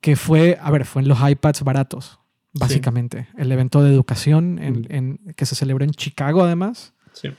[0.01, 2.19] que fue, a ver, fue en los iPads baratos,
[2.53, 3.27] básicamente.
[3.37, 6.93] El evento de educación en, que se celebró en Chicago además.
[7.13, 7.29] Sí.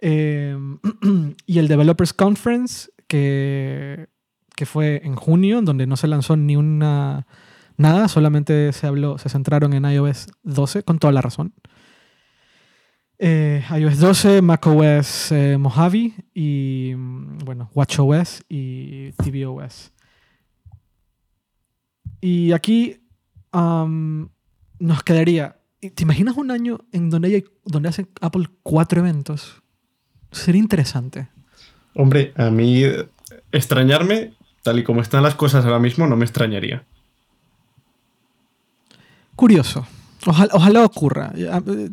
[0.00, 0.78] Em,
[1.46, 4.08] y el Developers Conference, que,
[4.54, 7.26] que fue en junio, donde no se lanzó ni una
[7.76, 11.52] nada, solamente se habló, se centraron en iOS 12, con toda la razón.
[13.18, 19.92] Eh, iOS 12, macOS eh, Mojave y bueno, WatchOS y tvOS.
[22.20, 23.00] Y aquí
[23.52, 25.56] nos quedaría.
[25.80, 29.62] ¿Te imaginas un año en donde, hay, donde hace Apple cuatro eventos?
[30.32, 31.28] Sería interesante.
[31.94, 32.82] Hombre, a mí
[33.52, 36.84] extrañarme, tal y como están las cosas ahora mismo, no me extrañaría.
[39.34, 39.86] Curioso.
[40.26, 41.32] Ojalá, ocurra.
[41.36, 41.90] Eh,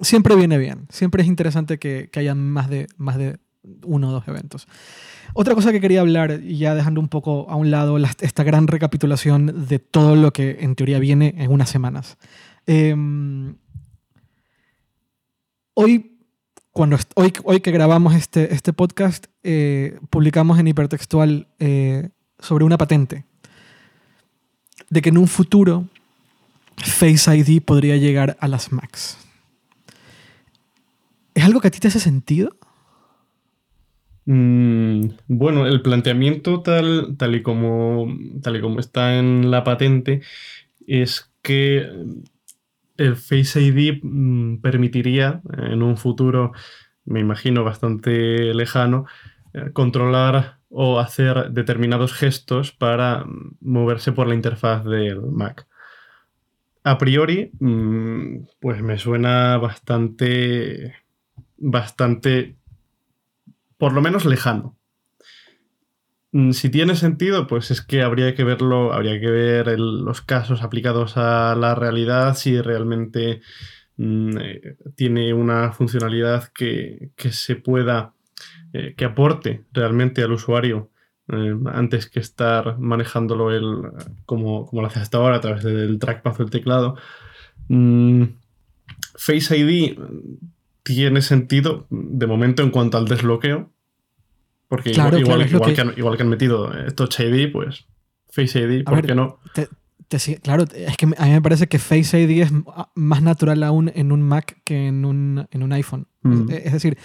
[0.00, 0.86] siempre viene bien.
[0.90, 3.38] Siempre es interesante que, haya más de, más de
[3.84, 4.66] uno o dos eventos.
[5.34, 9.68] Otra cosa que quería hablar, ya dejando un poco a un lado esta gran recapitulación
[9.68, 12.16] de todo lo que en teoría viene en unas semanas.
[12.66, 13.56] Em,
[15.74, 16.18] hoy
[16.78, 22.78] cuando hoy, hoy que grabamos este, este podcast, eh, publicamos en Hipertextual eh, sobre una
[22.78, 23.24] patente.
[24.90, 25.86] de que en un futuro
[26.76, 29.18] Face ID podría llegar a las Macs.
[31.34, 32.56] ¿Es algo que a ti te hace sentido?
[34.30, 40.20] Mm, bueno, el planteamiento tal, tal, y como, tal y como está en la patente
[40.86, 41.90] es que
[42.98, 46.52] el Face ID mm, permitiría en un futuro,
[47.06, 49.06] me imagino bastante lejano,
[49.54, 55.66] eh, controlar o hacer determinados gestos para mm, moverse por la interfaz del Mac.
[56.84, 57.50] A priori,
[58.60, 60.96] pues me suena bastante,
[61.56, 62.57] bastante
[63.78, 64.76] por lo menos lejano.
[66.32, 70.62] Mm, si tiene sentido, pues es que habría que verlo, habría que ver los casos
[70.62, 73.40] aplicados a la realidad, si realmente
[73.96, 78.12] mm, eh, tiene una funcionalidad que, se pueda,
[78.72, 80.90] eh, que aporte realmente al usuario
[81.28, 83.64] eh, antes que estar manejándolo él
[84.26, 86.96] como, como, lo hace hasta ahora a través del trackpad o el teclado.
[87.68, 88.24] Mm,
[89.16, 89.98] Face ID
[90.94, 93.70] tiene sentido de momento en cuanto al desbloqueo.
[94.68, 95.74] Porque igual, igual,
[96.16, 96.22] que...
[96.22, 97.86] han, metido Touch ID, pues
[98.30, 99.38] Face ID, ¿por qué no?
[100.42, 102.52] claro, es que a mí me parece que Face ID es
[102.94, 106.06] más natural aún en un Mac que en un, en un iPhone.
[106.48, 106.98] Es, decir,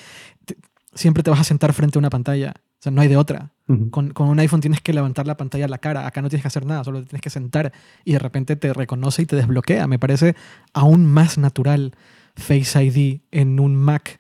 [0.94, 2.54] siempre te vas a sentar frente a una pantalla.
[2.58, 3.54] O sea, no hay de otra.
[3.92, 6.06] con, con, un iPhone tienes que levantar la pantalla a la cara.
[6.06, 7.72] Acá no tienes que hacer nada, solo te tienes que sentar
[8.04, 9.88] y de repente te reconoce y te desbloquea.
[9.88, 10.36] Me parece
[10.74, 11.94] aún más natural
[12.36, 14.20] Face ID en un Mac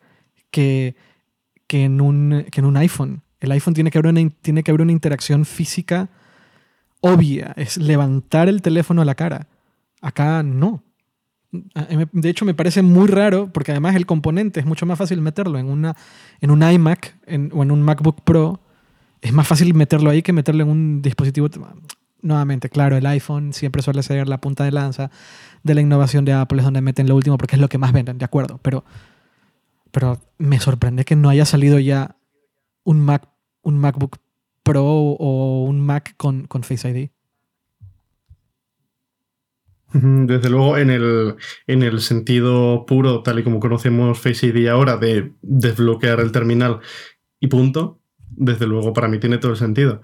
[0.51, 0.95] que,
[1.67, 3.23] que, en, un, que en un iPhone.
[3.39, 6.09] El iPhone tiene que, haber una, tiene que haber una interacción física
[7.03, 9.47] obvia, es levantar el teléfono a la cara.
[10.01, 10.83] Acá no.
[11.51, 15.59] De hecho, me parece muy raro porque además el componente es mucho más fácil meterlo
[15.59, 15.95] en, una,
[16.39, 17.15] en un iMac
[17.51, 18.61] o en un MacBook Pro.
[19.21, 21.49] Es más fácil meterlo ahí que meterlo en un dispositivo.
[22.23, 25.11] Nuevamente, claro, el iPhone siempre suele ser la punta de lanza
[25.61, 27.91] de la innovación de Apple, es donde meten lo último porque es lo que más
[27.91, 28.61] venden, de acuerdo.
[28.63, 28.85] Pero,
[29.91, 32.15] pero me sorprende que no haya salido ya
[32.85, 33.27] un, Mac,
[33.61, 34.17] un MacBook
[34.63, 37.09] Pro o un Mac con, con Face ID.
[39.93, 41.35] Desde luego, en el,
[41.67, 46.79] en el sentido puro, tal y como conocemos Face ID ahora, de desbloquear el terminal
[47.41, 47.99] y punto,
[48.29, 50.01] desde luego para mí tiene todo el sentido.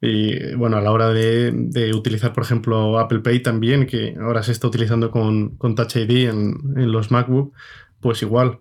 [0.00, 4.52] Y bueno, a la hora de, utilizar, por ejemplo, Apple Pay también, que ahora se
[4.52, 7.54] está utilizando con, Touch ID en, los MacBook,
[8.00, 8.60] pues igual.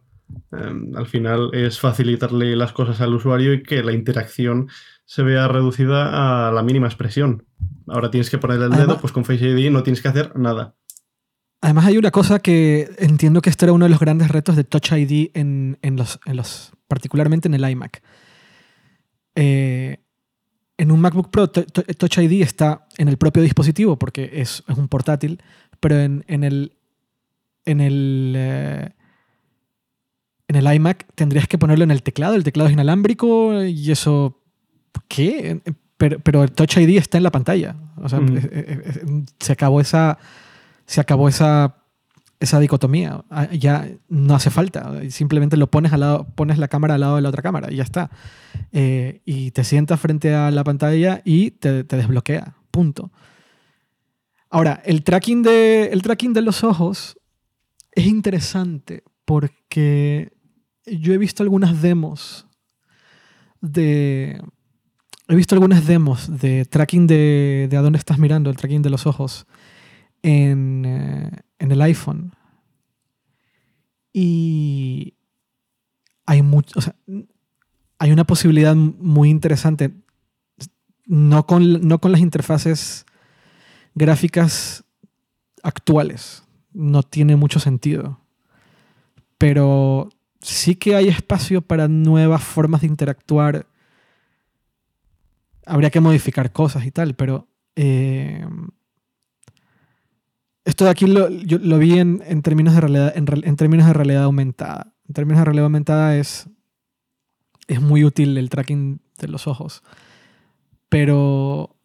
[0.51, 4.69] Em, al final es facilitarle las cosas al usuario y que la interacción
[5.05, 7.45] se vea reducida a la mínima expresión.
[7.87, 10.75] Ahora tienes que poner el dedo, pues con Face ID no tienes que hacer nada.
[11.61, 14.63] Además hay una cosa que entiendo que esto era uno de los grandes retos de
[14.63, 18.01] Touch ID en, los, en los, particularmente en el iMac.
[19.35, 19.99] Eh,
[20.79, 25.43] en un MacBook Pro, Touch ID está en el propio dispositivo porque es, un portátil,
[25.81, 26.71] pero en, el,
[27.65, 28.89] en, el, eh,
[30.47, 32.35] en el iMac tendrías que ponerlo en el teclado.
[32.35, 34.41] El teclado es inalámbrico y eso.
[35.09, 35.61] ¿Qué?
[35.97, 37.75] Pero, pero el Touch ID está en la pantalla.
[37.97, 39.25] O sea, mm.
[39.37, 40.17] se acabó esa.
[40.85, 41.75] Se acabó esa
[42.39, 43.23] esa dicotomía.
[43.29, 45.01] Ah, ya no hace falta.
[45.09, 47.77] Simplemente lo pones al lado, pones la cámara al lado de la otra cámara y
[47.77, 48.09] ya está.
[48.71, 52.55] Eh, y te sientas frente a la pantalla y te, desbloquea.
[52.71, 53.11] Punto.
[54.49, 57.17] Ahora, el tracking, de, el tracking de los ojos
[57.91, 60.33] es interesante porque
[60.85, 62.47] yo he visto algunas demos
[63.61, 64.41] de.
[65.27, 68.89] He visto algunas demos de tracking de, de a dónde estás mirando, el tracking de
[68.89, 69.45] los ojos
[70.23, 72.33] en, eh, en el iPhone.
[74.13, 75.15] Y
[76.25, 76.79] hay mucho,
[77.97, 79.91] hay una posibilidad muy interesante,
[81.05, 83.05] no con, no con las interfaces
[83.95, 84.83] gráficas
[85.63, 88.21] actuales, no tiene mucho sentido,
[89.37, 90.09] pero
[90.41, 93.67] sí que hay espacio para nuevas formas de interactuar.
[95.65, 98.45] Habría que modificar cosas y tal, pero eh,
[100.65, 104.23] esto de aquí lo, yo lo vi en, términos de realidad, en, términos de realidad
[104.23, 104.93] aumentada.
[105.07, 106.47] En términos de realidad aumentada es,
[107.67, 109.83] es muy útil el tracking de los ojos.
[110.89, 111.75] Pero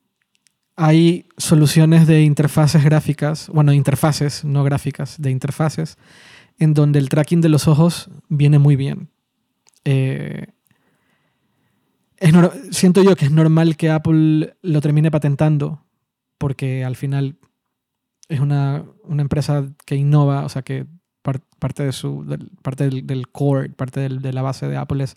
[0.77, 5.97] hay soluciones de interfaces gráficas, bueno, interfaces, no gráficas, de interfaces,
[6.59, 9.09] en donde el tracking de los ojos viene muy bien.
[9.85, 10.47] Eh,
[12.71, 15.85] siento yo que es normal que Apple lo termine patentando,
[16.39, 17.37] porque al final
[18.29, 20.87] es una, empresa que innova, o sea, que
[21.59, 25.17] parte, de su, del, parte del, core, parte de la base de Apple es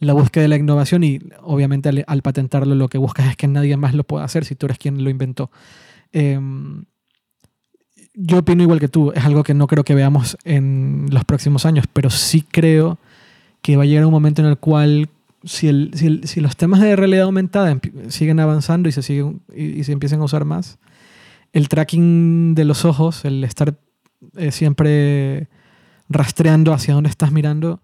[0.00, 3.76] la búsqueda de la innovación y obviamente al, patentarlo lo que buscas es que nadie
[3.76, 5.50] más lo pueda hacer si tú eres quien lo inventó.
[6.12, 6.84] Em,
[8.14, 11.66] yo opino igual que tú, es algo que no creo que veamos en los próximos
[11.66, 12.98] años, pero sí creo
[13.62, 15.08] que va a llegar un momento en el cual
[15.44, 17.78] si, el, si, los temas de realidad aumentada
[18.08, 20.78] siguen avanzando y se, siguen, y, se empiezan a usar más,
[21.52, 23.78] el tracking de los ojos, el estar
[24.36, 25.48] eh, siempre
[26.08, 27.80] rastreando hacia dónde estás mirando,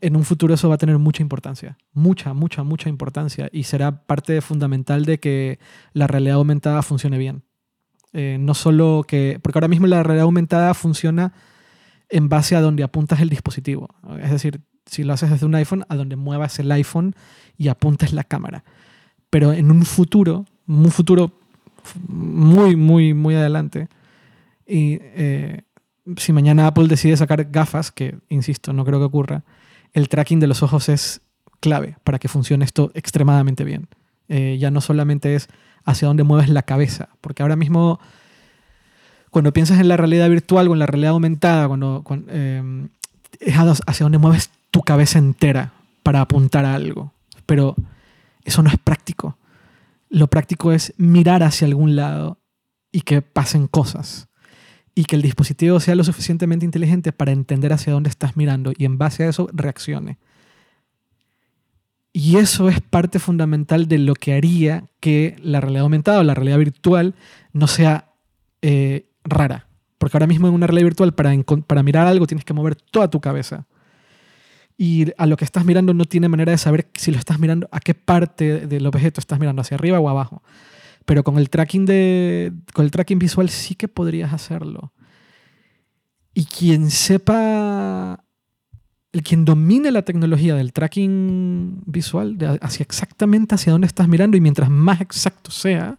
[0.00, 4.06] en un futuro eso va a tener mucha importancia, mucha, mucha, mucha importancia y será
[4.06, 5.58] parte fundamental de que
[5.92, 7.42] la realidad aumentada funcione bien.
[8.12, 11.32] Eh, no solo que, porque ahora mismo la realidad aumentada funciona
[12.08, 13.88] en base a donde apuntas el dispositivo.
[14.22, 17.14] Es decir, si lo haces desde un iPhone, a donde muevas el iPhone
[17.58, 18.64] y apuntes la cámara.
[19.30, 21.40] Pero en un futuro, un futuro
[22.08, 23.88] muy, muy, muy adelante,
[24.66, 25.62] y eh,
[26.16, 29.44] si mañana Apple decide sacar gafas, que insisto, no creo que ocurra,
[29.92, 31.20] el tracking de los ojos es
[31.60, 33.88] clave para que funcione esto extremadamente bien.
[34.28, 35.48] Eh, ya no solamente es
[35.84, 38.00] hacia dónde mueves la cabeza, porque ahora mismo
[39.30, 42.86] cuando piensas en la realidad virtual o en la realidad aumentada, cuando, eh,
[43.40, 47.12] es hacia dónde mueves tu cabeza entera para apuntar a algo.
[47.44, 47.74] Pero
[48.44, 49.36] eso no es práctico.
[50.14, 52.38] Lo práctico es mirar hacia algún lado
[52.92, 54.28] y que pasen cosas
[54.94, 58.84] y que el dispositivo sea lo suficientemente inteligente para entender hacia dónde estás mirando y
[58.84, 60.18] en base a eso reaccione.
[62.12, 66.34] Y eso es parte fundamental de lo que haría que la realidad aumentada o la
[66.34, 67.16] realidad virtual
[67.52, 68.12] no sea
[68.62, 69.66] eh, rara.
[69.98, 71.34] Porque ahora mismo en una realidad virtual para,
[71.66, 73.66] para mirar algo tienes que mover toda tu cabeza.
[74.76, 77.68] Y a lo que estás mirando no tiene manera de saber si lo estás mirando,
[77.70, 80.42] a qué parte del objeto estás mirando, hacia arriba o abajo.
[81.04, 84.92] Pero con el tracking, de, con el tracking visual sí que podrías hacerlo.
[86.32, 88.24] Y quien sepa,
[89.12, 94.36] el quien domine la tecnología del tracking visual, de hacia exactamente hacia dónde estás mirando
[94.36, 95.98] y mientras más exacto sea,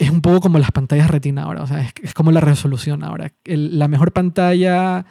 [0.00, 3.32] es un poco como las pantallas retina ahora, o sea, es, como la resolución ahora.
[3.44, 5.04] la mejor pantalla,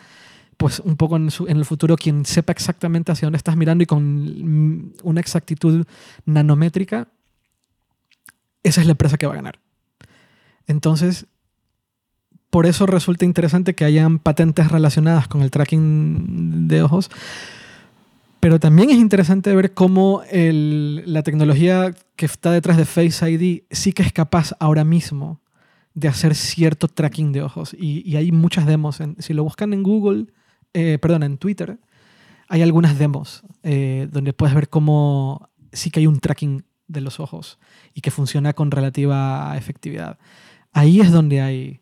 [0.59, 3.87] pues un poco en, en, el futuro, quien sepa exactamente hacia dónde estás mirando y
[3.87, 5.87] con una exactitud
[6.25, 7.07] nanométrica,
[8.61, 9.59] esa es la empresa que va a ganar.
[10.67, 11.27] Entonces,
[12.49, 17.09] por eso resulta interesante que hayan patentes relacionadas con el tracking de ojos.
[18.41, 23.93] Pero también es interesante ver cómo la tecnología que está detrás de Face ID sí
[23.93, 25.39] que es capaz ahora mismo
[25.93, 27.73] de hacer cierto tracking de ojos.
[27.73, 28.99] Y, hay muchas demos.
[29.19, 30.27] si lo buscan en Google,
[30.73, 31.79] eh, perdón, en Twitter,
[32.47, 37.19] hay algunas demos eh, donde puedes ver cómo sí que hay un tracking de los
[37.19, 37.59] ojos
[37.93, 40.17] y que funciona con relativa efectividad.
[40.73, 41.79] Ahí es donde hay,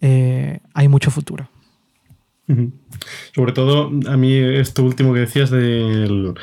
[0.00, 1.48] eh, hay mucho futuro.
[3.32, 6.34] Sobre todo, a mí esto último que decías del,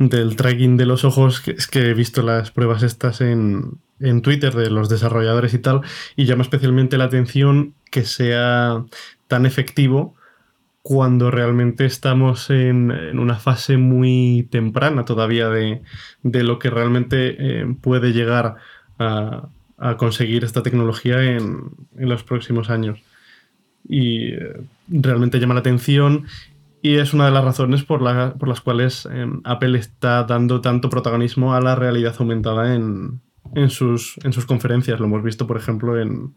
[0.00, 4.20] del tracking de los ojos, que es que he visto las pruebas estas en, en
[4.20, 5.82] Twitter de los desarrolladores y tal,
[6.16, 8.84] y llama especialmente la atención que sea
[9.28, 10.16] tan efectivo
[10.84, 15.80] cuando realmente estamos en, una fase muy temprana todavía de,
[16.22, 18.56] lo que realmente eh, puede llegar
[18.98, 19.48] a,
[19.96, 23.00] conseguir esta tecnología en, los próximos años.
[23.88, 26.26] Y eh, realmente llama la atención
[26.82, 31.54] y es una de las razones por, las cuales em, Apple está dando tanto protagonismo
[31.54, 33.22] a la realidad aumentada en,
[33.70, 35.00] sus, en sus conferencias.
[35.00, 36.34] Lo hemos visto, por ejemplo, en,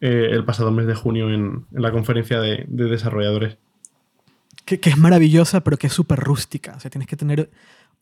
[0.00, 3.56] eh, el pasado mes de junio en, la conferencia de, desarrolladores.
[4.64, 6.74] Que, es maravillosa, pero que es súper rústica.
[6.76, 7.50] O sea, tienes que tener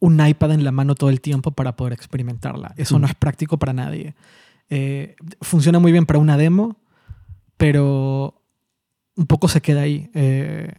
[0.00, 2.74] un iPad en la mano todo el tiempo para poder experimentarla.
[2.76, 3.10] Eso no mm.
[3.10, 4.14] es práctico para nadie.
[4.70, 6.76] Eh, funciona muy bien para una demo,
[7.56, 8.42] pero
[9.14, 10.10] un poco se queda ahí.
[10.14, 10.72] Eh,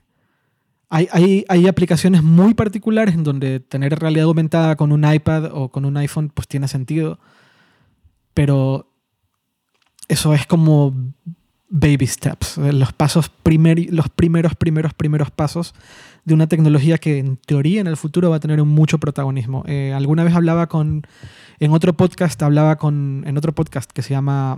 [0.89, 5.69] hay, hay, hay, aplicaciones muy particulares en donde tener realidad aumentada con un iPad o
[5.69, 7.19] con un iPhone pues tiene sentido,
[8.33, 8.94] pero
[10.07, 10.94] eso es como
[11.68, 15.73] baby steps, eh, los pasos primer, los primeros, primeros, primeros pasos
[16.23, 19.64] de una tecnología que en teoría en el futuro va a tener mucho protagonismo.
[19.68, 21.06] Eh, alguna vez hablaba con,
[21.60, 24.57] en otro podcast, hablaba con, en otro podcast que se llama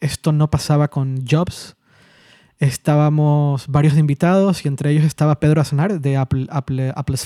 [0.00, 1.76] Esto no pasaba con Jobs.
[2.58, 7.16] Estábamos varios invitados y entre ellos estaba Pedro Azanar de Apple, Apple, Apple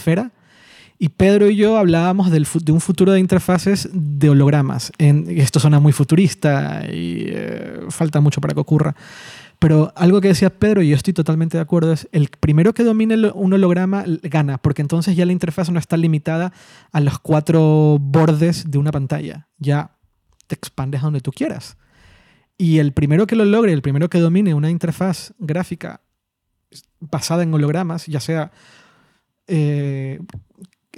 [0.98, 4.92] y Pedro y yo hablábamos de un futuro de interfaces de hologramas.
[4.98, 8.94] Esto suena muy futurista y eh, falta mucho para que ocurra.
[9.58, 12.82] Pero algo que decía Pedro, y yo estoy totalmente de acuerdo, es el primero que
[12.82, 16.52] domine un holograma gana, porque entonces ya la interfaz no está limitada
[16.92, 19.48] a los cuatro bordes de una pantalla.
[19.58, 19.96] Ya
[20.46, 21.76] te expandes a donde tú quieras.
[22.58, 26.00] Y el primero que lo logre, el primero que domine una interfaz gráfica
[27.00, 28.50] basada en hologramas, ya sea
[29.46, 30.20] eh,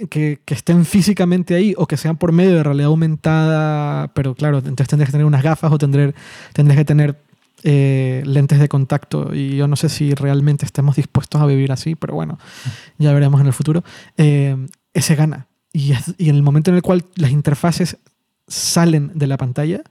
[0.07, 4.87] que, estén físicamente ahí o que sean por medio de realidad aumentada, pero claro, entonces
[4.87, 6.13] tendrías que tener unas gafas o tendré,
[6.53, 7.19] tendrías que tener
[7.63, 11.95] eh, lentes de contacto y yo no sé si realmente estemos dispuestos a vivir así,
[11.95, 12.39] pero bueno,
[12.97, 13.83] ya veremos en el futuro.
[14.17, 14.55] Eh,
[14.93, 15.47] ese gana.
[15.71, 17.97] Y, y en el momento en el cual las interfaces
[18.47, 19.83] salen de la pantalla,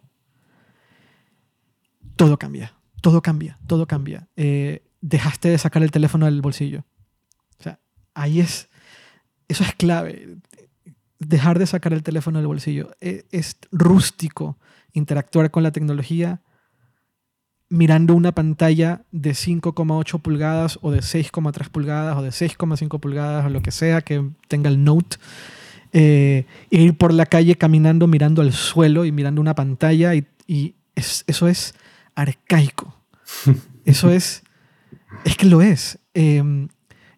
[2.17, 4.29] todo cambia, todo cambia, todo cambia.
[4.37, 6.85] Eh, dejaste de sacar el teléfono del bolsillo.
[7.59, 7.79] O sea,
[8.15, 8.69] ahí es,
[9.49, 10.37] eso es clave.
[11.19, 12.91] Dejar de sacar el teléfono del bolsillo.
[13.01, 14.59] Es, es rústico
[14.93, 16.41] interactuar con la tecnología
[17.71, 23.49] mirando una pantalla de 5,8 pulgadas o de 6,3 pulgadas o de 6,5 pulgadas o
[23.51, 25.19] lo que sea que tenga el Note.
[25.93, 30.75] Eh, e ir por la calle caminando mirando al suelo y mirando una pantalla y,
[31.27, 31.75] eso es
[32.15, 32.95] arcaico.
[33.85, 34.43] Eso es...
[35.25, 35.99] Es que lo es.
[36.13, 36.69] Em,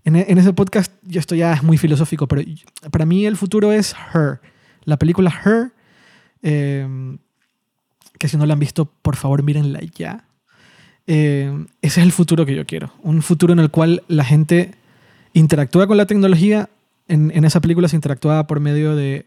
[0.04, 2.42] en, ese podcast, yo esto ya es muy filosófico, pero
[2.90, 4.40] para mí el futuro es Her.
[4.84, 5.72] La película Her,
[6.42, 7.18] em,
[8.18, 10.24] que si no la han visto, por favor mírenla ya.
[11.06, 12.92] Em, ese es el futuro que yo quiero.
[13.02, 14.72] Un futuro en el cual la gente
[15.32, 16.70] interactúa con la tecnología.
[17.08, 19.26] En, esa película se interactuaba por medio de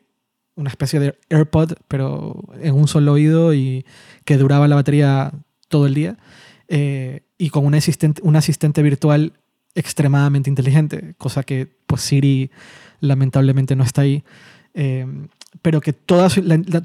[0.56, 3.86] una especie de AirPod, pero en un solo oído y
[4.26, 5.34] que duraba la batería
[5.68, 6.18] todo el día.
[6.68, 9.34] Eh, y con un asistente, un asistente virtual
[9.76, 12.52] extremadamente inteligente, cosa que pues Siri
[13.00, 14.24] lamentablemente no está ahí.
[14.74, 15.28] Em,
[15.62, 16.30] pero que toda,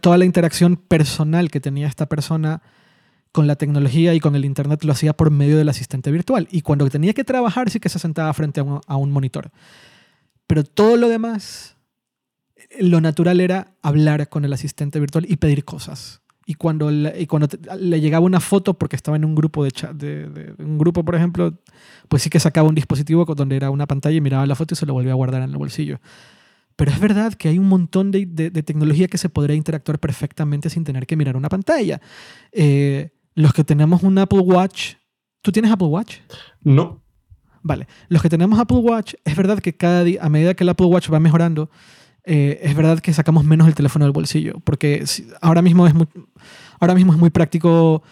[0.01, 2.63] toda la interacción personal que tenía esta persona
[3.33, 6.49] con la tecnología y con el Internet lo hacía por medio del asistente virtual.
[6.51, 9.51] Y cuando tenía que trabajar sí que se sentaba frente a un, monitor.
[10.47, 11.77] Pero todo lo demás,
[12.79, 16.21] lo natural era hablar con el asistente virtual y pedir cosas.
[16.51, 17.47] Y cuando, le, y cuando
[17.79, 21.15] le llegaba una foto, porque estaba en un grupo de, chat, de, un grupo, por
[21.15, 21.53] ejemplo,
[22.09, 24.77] pues sí que sacaba un dispositivo donde era una pantalla y miraba la foto y
[24.79, 26.01] se lo volvía a guardar en el bolsillo.
[26.75, 30.71] Pero es verdad que hay un montón de, de tecnología que se podría interactuar perfectamente
[30.71, 32.01] sin tener que mirar una pantalla.
[32.51, 34.95] Eh, los que tenemos un Apple Watch,
[35.43, 36.21] ¿tú tienes Apple Watch?
[36.63, 37.03] No.
[37.63, 40.71] Vale, los que tenemos Apple Watch, es verdad que cada día, a medida que el
[40.71, 41.69] Apple Watch va mejorando,
[42.31, 45.03] eh, es verdad que sacamos menos el teléfono del bolsillo, porque
[45.41, 46.07] ahora mismo es muy,
[46.81, 48.03] ahora mismo es muy práctico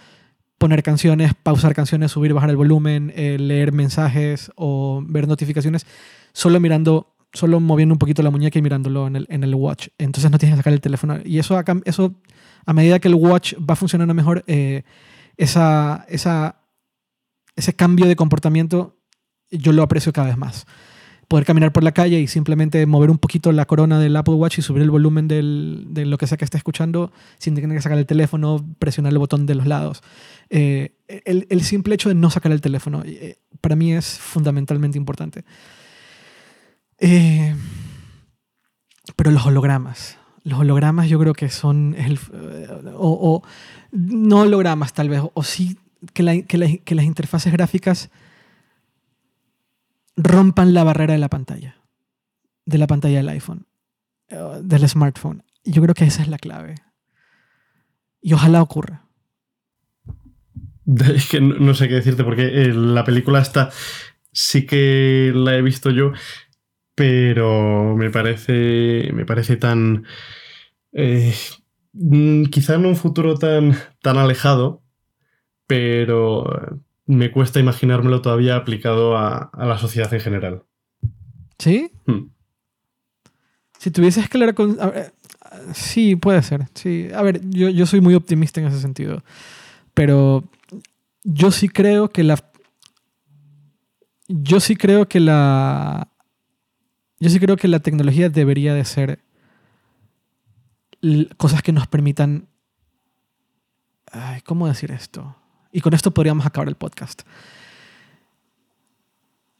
[0.59, 5.86] poner canciones, pausar canciones, subir, bajar el volumen, eh, leer mensajes o ver notificaciones,
[6.32, 9.88] solo mirando, solo moviendo un poquito la muñeca y mirándolo en el, watch.
[9.98, 11.18] Entonces no tienes que sacar el teléfono.
[11.24, 12.14] Y eso, eso
[12.64, 14.82] a medida que el watch va funcionando mejor, eh,
[15.36, 18.97] esa, ese cambio de comportamiento
[19.51, 20.66] yo lo aprecio cada vez más.
[21.28, 24.59] Poder caminar por la calle y simplemente mover un poquito la corona del Apple Watch
[24.59, 27.82] y subir el volumen del, de lo que sea que esté escuchando sin tener que
[27.82, 30.03] sacar el teléfono, presionar el botón de los lados.
[30.51, 34.98] Eh, el, el, simple hecho de no sacar el teléfono eh, para mí es fundamentalmente
[34.98, 35.44] importante.
[36.98, 37.55] Eh,
[39.16, 40.19] pero los hologramas.
[40.44, 41.97] Los hologramas yo creo que son...
[41.98, 42.20] El,
[42.94, 43.43] o, o
[43.90, 45.77] no hologramas tal vez, o sí
[46.12, 48.11] que, las interfaces gráficas
[50.16, 51.76] rompan la barrera de la pantalla,
[52.64, 53.66] de la pantalla del iPhone,
[54.28, 55.44] eh, del smartphone.
[55.64, 56.76] Yo creo que esa es la clave.
[58.20, 59.05] Y ojalá ocurra.
[61.14, 63.70] Es que no, sé qué decirte, porque eh, la película está,
[64.32, 66.12] sí que la he visto yo,
[66.94, 70.05] pero me parece, me parece tan...
[70.93, 71.34] Eh,
[71.98, 74.82] Mm, quizá en un futuro tan, tan alejado,
[75.66, 80.62] pero me cuesta imaginármelo todavía aplicado a, la sociedad en general.
[81.58, 81.90] ¿Sí?
[82.06, 82.30] Hmm.
[83.78, 84.76] Si tuvieses que leer con...
[85.72, 86.66] sí, puede ser.
[86.74, 87.08] Sí.
[87.14, 89.22] A ver, yo, yo soy muy optimista en ese sentido.
[89.94, 90.44] Pero
[91.22, 92.50] yo sí creo que la...
[94.28, 96.08] Yo sí creo que la...
[97.20, 99.20] Yo sí creo que la tecnología debería de ser
[101.36, 102.48] cosas que nos permitan...
[104.44, 105.36] ¿Cómo decir esto?
[105.77, 107.20] Y con esto podríamos acabar el podcast.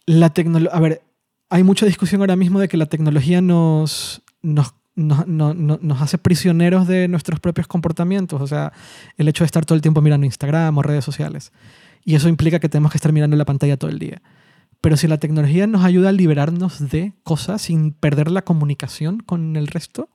[0.07, 0.33] La.
[0.73, 1.03] A ver,
[1.51, 6.87] hay mucha discusión ahora mismo de que la tecnología nos, nos, nos, nos, hace prisioneros
[6.87, 8.41] de nuestros propios comportamientos.
[8.41, 8.73] O sea,
[9.19, 11.53] el hecho de estar todo el tiempo mirando Instagram o redes sociales.
[12.03, 14.23] Y eso implica que tenemos que estar mirando la pantalla todo el día.
[14.81, 19.55] Pero si la tecnología nos ayuda a liberarnos de cosas sin perder la comunicación con
[19.57, 20.09] el resto,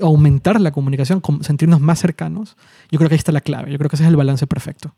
[0.00, 2.56] aumentar la comunicación, sentirnos más cercanos,
[2.90, 3.70] yo creo que ahí está la clave.
[3.70, 4.96] Yo creo que ese es el balance perfecto.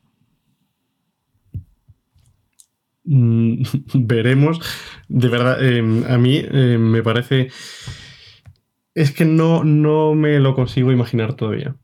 [3.04, 3.62] Mm,
[3.94, 4.60] veremos.
[5.08, 7.48] De verdad, em, a mí em, me parece...
[8.94, 11.74] Es que no, no me lo consigo imaginar todavía.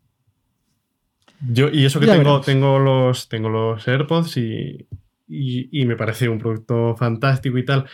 [1.49, 4.87] Yo, y eso que tengo, tengo, los, tengo los AirPods y,
[5.27, 7.87] y, y, me parece un producto fantástico y tal,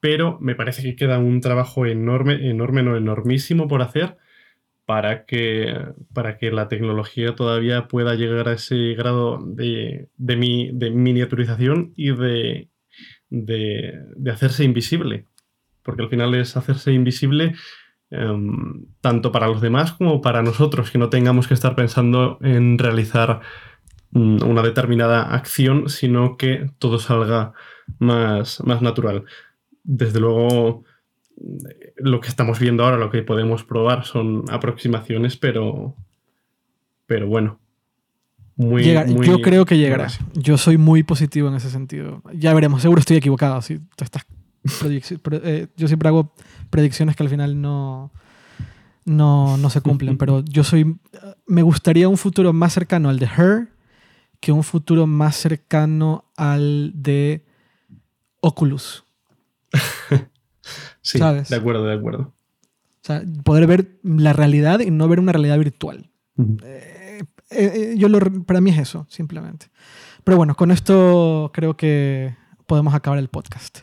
[0.00, 4.16] pero me parece que queda un trabajo enorme, enorme, no enormísimo por hacer
[4.84, 5.74] para que,
[6.12, 12.68] para que la tecnología todavía pueda llegar a ese grado de, de, miniaturización y de,
[13.32, 15.26] de, hacerse invisible.
[15.82, 17.54] Porque al final es hacerse invisible
[18.10, 22.78] em, tanto para los demás como para nosotros, que no tengamos que estar pensando en
[22.78, 23.40] realizar
[24.12, 27.52] mm, una determinada acción, sino que todo salga
[27.98, 29.24] más, más natural.
[29.82, 30.84] Desde luego,
[31.96, 35.96] lo que estamos viendo ahora, lo que podemos probar son aproximaciones, pero,
[37.06, 37.61] pero bueno.
[38.56, 40.08] Muy, yo creo que llegará.
[40.34, 42.22] Yo soy muy positivo en ese sentido.
[42.34, 43.60] Ya veremos, seguro estoy equivocado.
[43.62, 43.80] Si
[45.30, 46.34] eh, yo siempre hago
[46.70, 48.12] predicciones que al final no,
[49.04, 50.96] no, no se cumplen, pero yo soy.
[51.46, 53.68] Me gustaría un futuro más cercano al de Her
[54.40, 57.44] que un futuro más cercano al de
[58.40, 59.04] Oculus.
[61.04, 62.32] Sí, de acuerdo, de acuerdo.
[63.02, 66.10] O sea, poder ver la realidad y no ver una realidad virtual.
[66.62, 66.91] Eh,
[67.54, 69.66] eh, yo lo, para mí es eso, simplemente.
[70.24, 72.34] Pero bueno, con esto creo que
[72.66, 73.80] podemos acabar el podcast.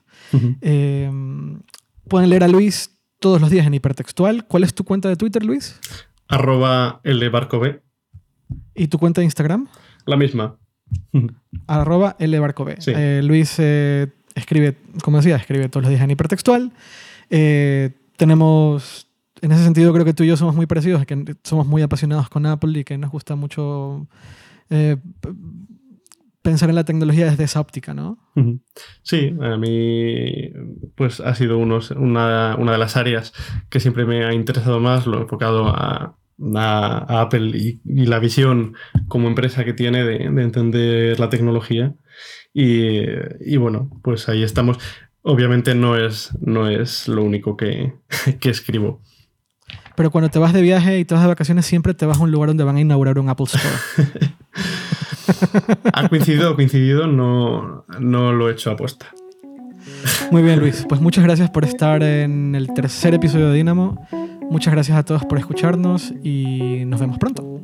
[2.08, 4.48] pueden leer a Luis todos los días en hipertextual.
[4.48, 5.80] ¿Cuál es tu cuenta de Twitter, Luis?
[6.28, 7.82] Arroba el de barco B.
[8.76, 9.68] ¿Y tu cuenta de Instagram?
[10.06, 10.58] La misma.
[11.68, 13.22] Arroba barco B.
[13.24, 13.60] Luis
[14.40, 16.72] escribe, como decía, escribe todos los días en hipertextual.
[17.30, 19.08] Eh, tenemos,
[19.41, 22.30] en ese sentido creo que tú y yo somos muy parecidos, que somos muy apasionados
[22.30, 24.07] con Apple y que nos gusta mucho
[24.70, 24.98] eh,
[26.41, 28.18] pensar en la tecnología desde esa óptica, ¿no?
[29.03, 30.52] Sí, a mí
[30.95, 33.34] pues ha sido una, una, de las áreas
[33.70, 36.18] que siempre me ha interesado más, lo he enfocado a,
[36.56, 38.76] a, Apple y, la visión
[39.07, 41.94] como empresa que tiene de, de entender la tecnología.
[42.53, 43.02] Y,
[43.41, 44.78] y, bueno, pues ahí estamos.
[45.22, 47.94] Obviamente no es, no es lo único que,
[48.41, 49.02] escribo.
[49.99, 52.21] Pero cuando te vas de viaje y te vas de vacaciones, siempre te vas a
[52.21, 54.31] un lugar donde van a inaugurar un Apple Store.
[55.93, 59.07] ha coincidido, coincidido, no, no lo he hecho apuesta.
[60.31, 60.85] Muy bien, Luis.
[60.88, 64.07] Pues muchas gracias por estar en el tercer episodio de Dynamo.
[64.49, 67.59] Muchas gracias a todos por escucharnos y nos vemos pronto.